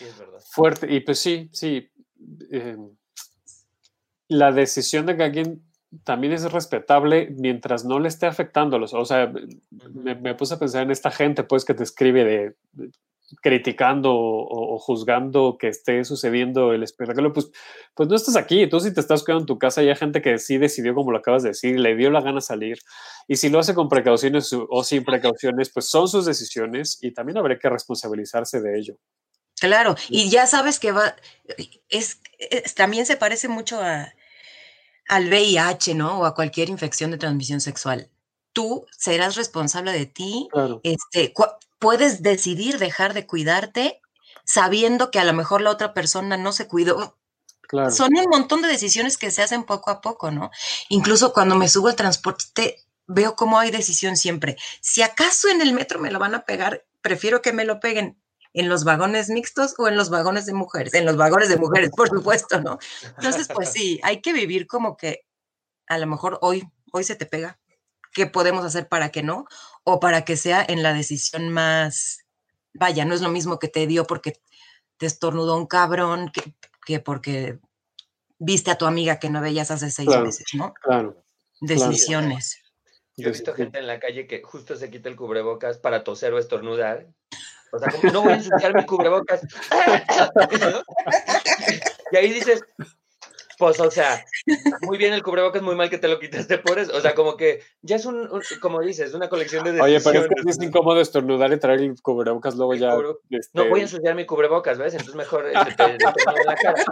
[0.00, 0.40] es verdad.
[0.50, 1.90] Fuerte, y pues sí, sí.
[2.50, 2.76] Eh,
[4.28, 5.70] la decisión de que alguien
[6.04, 8.78] también es respetable mientras no le esté afectando.
[8.78, 9.32] O sea,
[9.92, 12.90] me, puse a pensar en esta gente pues que te escribe de,
[13.42, 17.50] criticando o, juzgando que esté sucediendo el espectáculo, pues,
[17.94, 18.66] pues no estás aquí.
[18.68, 21.12] Tú si te estás quedando en tu casa y hay gente que sí decidió, como
[21.12, 22.78] lo acabas de decir, le dio la gana salir.
[23.28, 27.38] Y si lo hace con precauciones o sin precauciones, pues son sus decisiones y también
[27.38, 28.96] habría que responsabilizarse de ello.
[29.60, 31.14] Claro, y ya sabes que va,
[31.90, 32.20] es,
[32.74, 34.10] también se parece mucho a,
[35.06, 36.20] al VIH, ¿no?
[36.20, 38.08] O a cualquier infección de transmisión sexual.
[38.52, 40.48] Tú serás responsable de ti,
[40.82, 41.32] este,
[41.78, 44.00] puedes decidir dejar de cuidarte
[44.44, 47.16] sabiendo que a lo mejor la otra persona no se cuidó.
[47.90, 50.50] Son un montón de decisiones que se hacen poco a poco, ¿no?
[50.88, 54.56] Incluso cuando me subo al transporte, veo cómo hay decisión siempre.
[54.80, 58.20] Si acaso en el metro me lo van a pegar, prefiero que me lo peguen
[58.52, 60.94] en los vagones mixtos o en los vagones de mujeres.
[60.94, 62.78] En los vagones de mujeres, por supuesto, ¿no?
[63.16, 65.26] Entonces, pues sí, hay que vivir como que
[65.86, 67.58] a lo mejor hoy, hoy se te pega.
[68.12, 69.46] ¿Qué podemos hacer para que no?
[69.84, 72.24] O para que sea en la decisión más,
[72.72, 74.40] vaya, no es lo mismo que te dio porque
[74.96, 76.54] te estornudó un cabrón que,
[76.84, 77.58] que porque
[78.38, 80.74] viste a tu amiga que no veías hace seis meses, ¿no?
[80.74, 81.22] Claro.
[81.60, 82.62] Decisiones.
[83.16, 86.32] Yo he visto gente en la calle que justo se quita el cubrebocas para toser
[86.32, 87.06] o estornudar
[87.72, 89.42] o sea, como no voy a ensuciar mi cubrebocas.
[92.12, 92.62] y ahí dices,
[93.60, 94.24] pues, o sea,
[94.80, 96.96] muy bien el cubrebocas, muy mal que te lo quitaste por eso.
[96.96, 98.26] O sea, como que ya es un,
[98.58, 100.06] como dices, una colección de decisiones.
[100.06, 102.96] Oye, pero es que es incómodo estornudar y traer el cubrebocas luego ya.
[103.28, 104.94] Este no voy a ensuciar mi cubrebocas, ¿ves?
[104.94, 106.04] Entonces mejor este, te, te,
[106.38, 106.84] en la cara.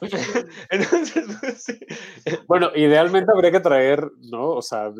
[0.70, 1.80] Entonces, pues, sí.
[2.46, 4.50] Bueno, idealmente habría que traer, ¿no?
[4.50, 4.92] O sea,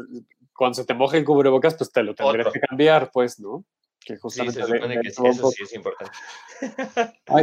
[0.52, 3.64] cuando se te moje el cubrebocas, pues te lo tendrías que cambiar, pues, ¿no?
[4.04, 4.72] Que justamente sí,
[5.02, 6.12] que eso sí es importante.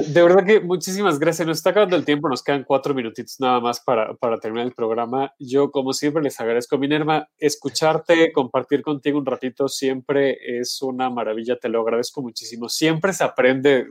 [0.07, 1.47] de verdad que muchísimas gracias.
[1.47, 4.73] Nos está acabando el tiempo, nos quedan cuatro minutitos nada más para, para terminar el
[4.73, 5.33] programa.
[5.39, 11.57] Yo, como siempre, les agradezco, Minerva, escucharte, compartir contigo un ratito siempre es una maravilla,
[11.57, 12.69] te lo agradezco muchísimo.
[12.69, 13.87] Siempre se aprende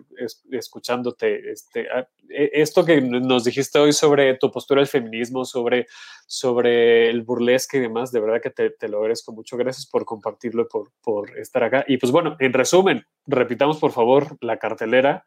[0.51, 1.51] escuchándote.
[1.51, 1.87] Este,
[2.29, 5.87] e, esto que nos dijiste hoy sobre tu postura del feminismo, sobre,
[6.27, 9.57] sobre el burlesque y demás, de verdad que te, te lo agradezco mucho.
[9.57, 11.85] Gracias por compartirlo y por, por estar acá.
[11.89, 15.25] Y pues bueno, en resumen, repitamos por favor la cartelera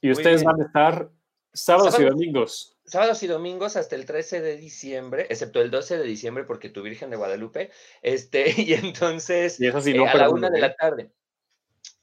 [0.00, 1.10] Y ustedes van a estar
[1.52, 2.78] sábados y domingos.
[2.84, 6.82] Sábados y domingos hasta el 13 de diciembre, excepto el 12 de diciembre porque tu
[6.82, 7.70] Virgen de Guadalupe,
[8.02, 11.10] este, y entonces y eh, a la una de la tarde.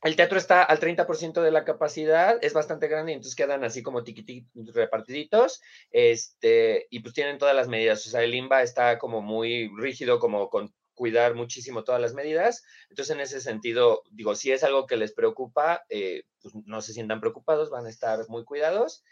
[0.03, 3.81] El teatro está al 30% de la capacidad, es bastante grande y entonces quedan así
[3.81, 8.99] como tiquititos repartiditos, este, y pues tienen todas las medidas, o sea, el IMBA está
[8.99, 14.35] como muy rígido, como con cuidar muchísimo todas las medidas, entonces en ese sentido, digo,
[14.35, 18.19] si es algo que les preocupa, eh, pues no se sientan preocupados, van a estar
[18.27, 19.03] muy cuidados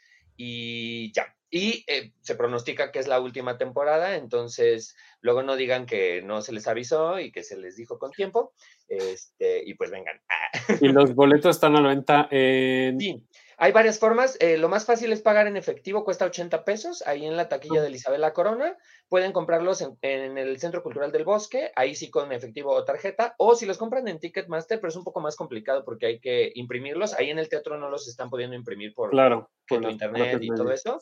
[0.43, 1.35] y ya.
[1.51, 6.41] Y eh, se pronostica que es la última temporada, entonces luego no digan que no
[6.41, 8.53] se les avisó y que se les dijo con tiempo,
[8.87, 10.19] este, y pues vengan.
[10.81, 12.99] Y los boletos están a la venta en...
[12.99, 13.27] Sí,
[13.57, 14.37] hay varias formas.
[14.39, 17.83] Eh, lo más fácil es pagar en efectivo, cuesta 80 pesos, ahí en la taquilla
[17.83, 18.75] de Isabel Corona.
[19.11, 23.35] Pueden comprarlos en, en, el Centro Cultural del Bosque, ahí sí con efectivo o tarjeta,
[23.37, 26.53] o si los compran en Ticketmaster, pero es un poco más complicado porque hay que
[26.55, 27.13] imprimirlos.
[27.15, 30.71] Ahí en el teatro no los están pudiendo imprimir por, claro, por internet y todo
[30.71, 31.01] eso.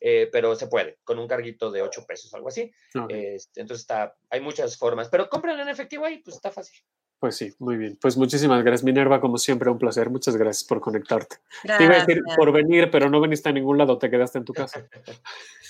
[0.00, 2.72] Eh, pero se puede, con un carguito de 8 pesos, algo así.
[3.08, 6.84] Este, entonces está, hay muchas formas, pero compren en efectivo ahí, pues está fácil.
[7.24, 7.96] Pues sí, muy bien.
[8.02, 10.10] Pues muchísimas gracias, Minerva, como siempre, un placer.
[10.10, 11.36] Muchas gracias por conectarte.
[11.62, 14.44] Te iba a decir por venir, pero no veniste a ningún lado, te quedaste en
[14.44, 14.86] tu casa.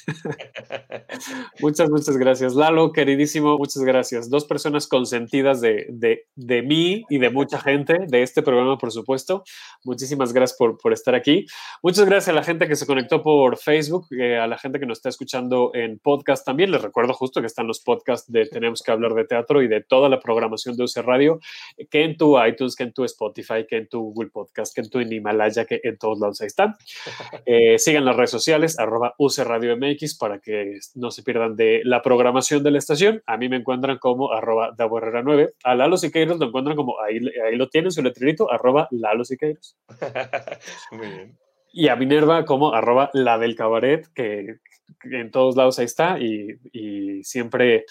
[1.61, 2.55] muchas, muchas gracias.
[2.55, 4.29] Lalo, queridísimo, muchas gracias.
[4.29, 8.91] Dos personas consentidas de, de, de, mí y de mucha gente, de este programa, por
[8.91, 9.45] supuesto.
[9.85, 11.47] Muchísimas gracias por, por estar aquí.
[11.83, 14.87] Muchas gracias a la gente que se conectó por Facebook, eh, a la gente que
[14.87, 16.71] nos está escuchando en podcast también.
[16.71, 19.83] Les recuerdo justo que están los podcasts de Tenemos que hablar de teatro y de
[19.83, 21.41] toda la programación de UC Radio,
[21.90, 24.90] que en tu iTunes, que en tu Spotify, que en tu Google Podcast, que en
[24.90, 26.74] tu Himalaya, que en todos lados ahí están.
[27.47, 31.82] Eh, sigan las redes sociales, arroba UC Radio MX, para que no se pierdan de
[31.84, 33.22] la programación de la estación.
[33.26, 35.55] A mí me encuentran como arroba Davo 9.
[35.62, 39.76] A Lalo Siqueiros lo encuentran como, ahí, ahí lo tienen, su letrerito, arroba Lalo Siqueiros.
[40.92, 41.38] Muy bien.
[41.72, 44.59] Y a Minerva como arroba la del cabaret, que,
[45.03, 47.84] en todos lados ahí está y, y siempre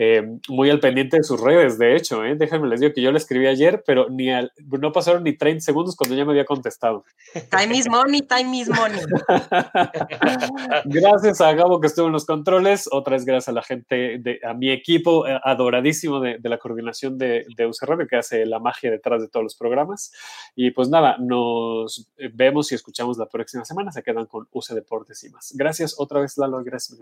[0.00, 2.36] eh, muy al pendiente de sus redes, de hecho, ¿eh?
[2.36, 5.96] déjenme les digo que yo le escribí ayer, pero ni no pasaron ni 30 segundos
[5.96, 7.04] cuando ya me había contestado.
[7.50, 9.00] Time is money, time is money.
[10.84, 14.38] gracias a Gabo que estuvo en los controles, otra vez gracias a la gente, de,
[14.44, 18.92] a mi equipo eh, adoradísimo de, la coordinación de, de UC que hace la magia
[18.92, 20.12] detrás de todos los programas.
[20.54, 25.24] Y pues nada, nos vemos y escuchamos la próxima semana, se quedan con UC Deportes
[25.24, 25.52] y más.
[25.56, 26.98] Gracias otra vez, Lalo, gracias,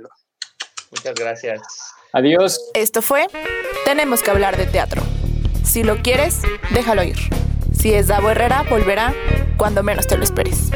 [0.90, 1.60] Muchas gracias.
[2.12, 2.60] Adiós.
[2.74, 3.26] Esto fue
[3.84, 5.02] Tenemos que hablar de teatro.
[5.64, 7.16] Si lo quieres, déjalo ir.
[7.72, 9.14] Si es Davo Herrera, volverá
[9.56, 10.70] cuando menos te lo esperes.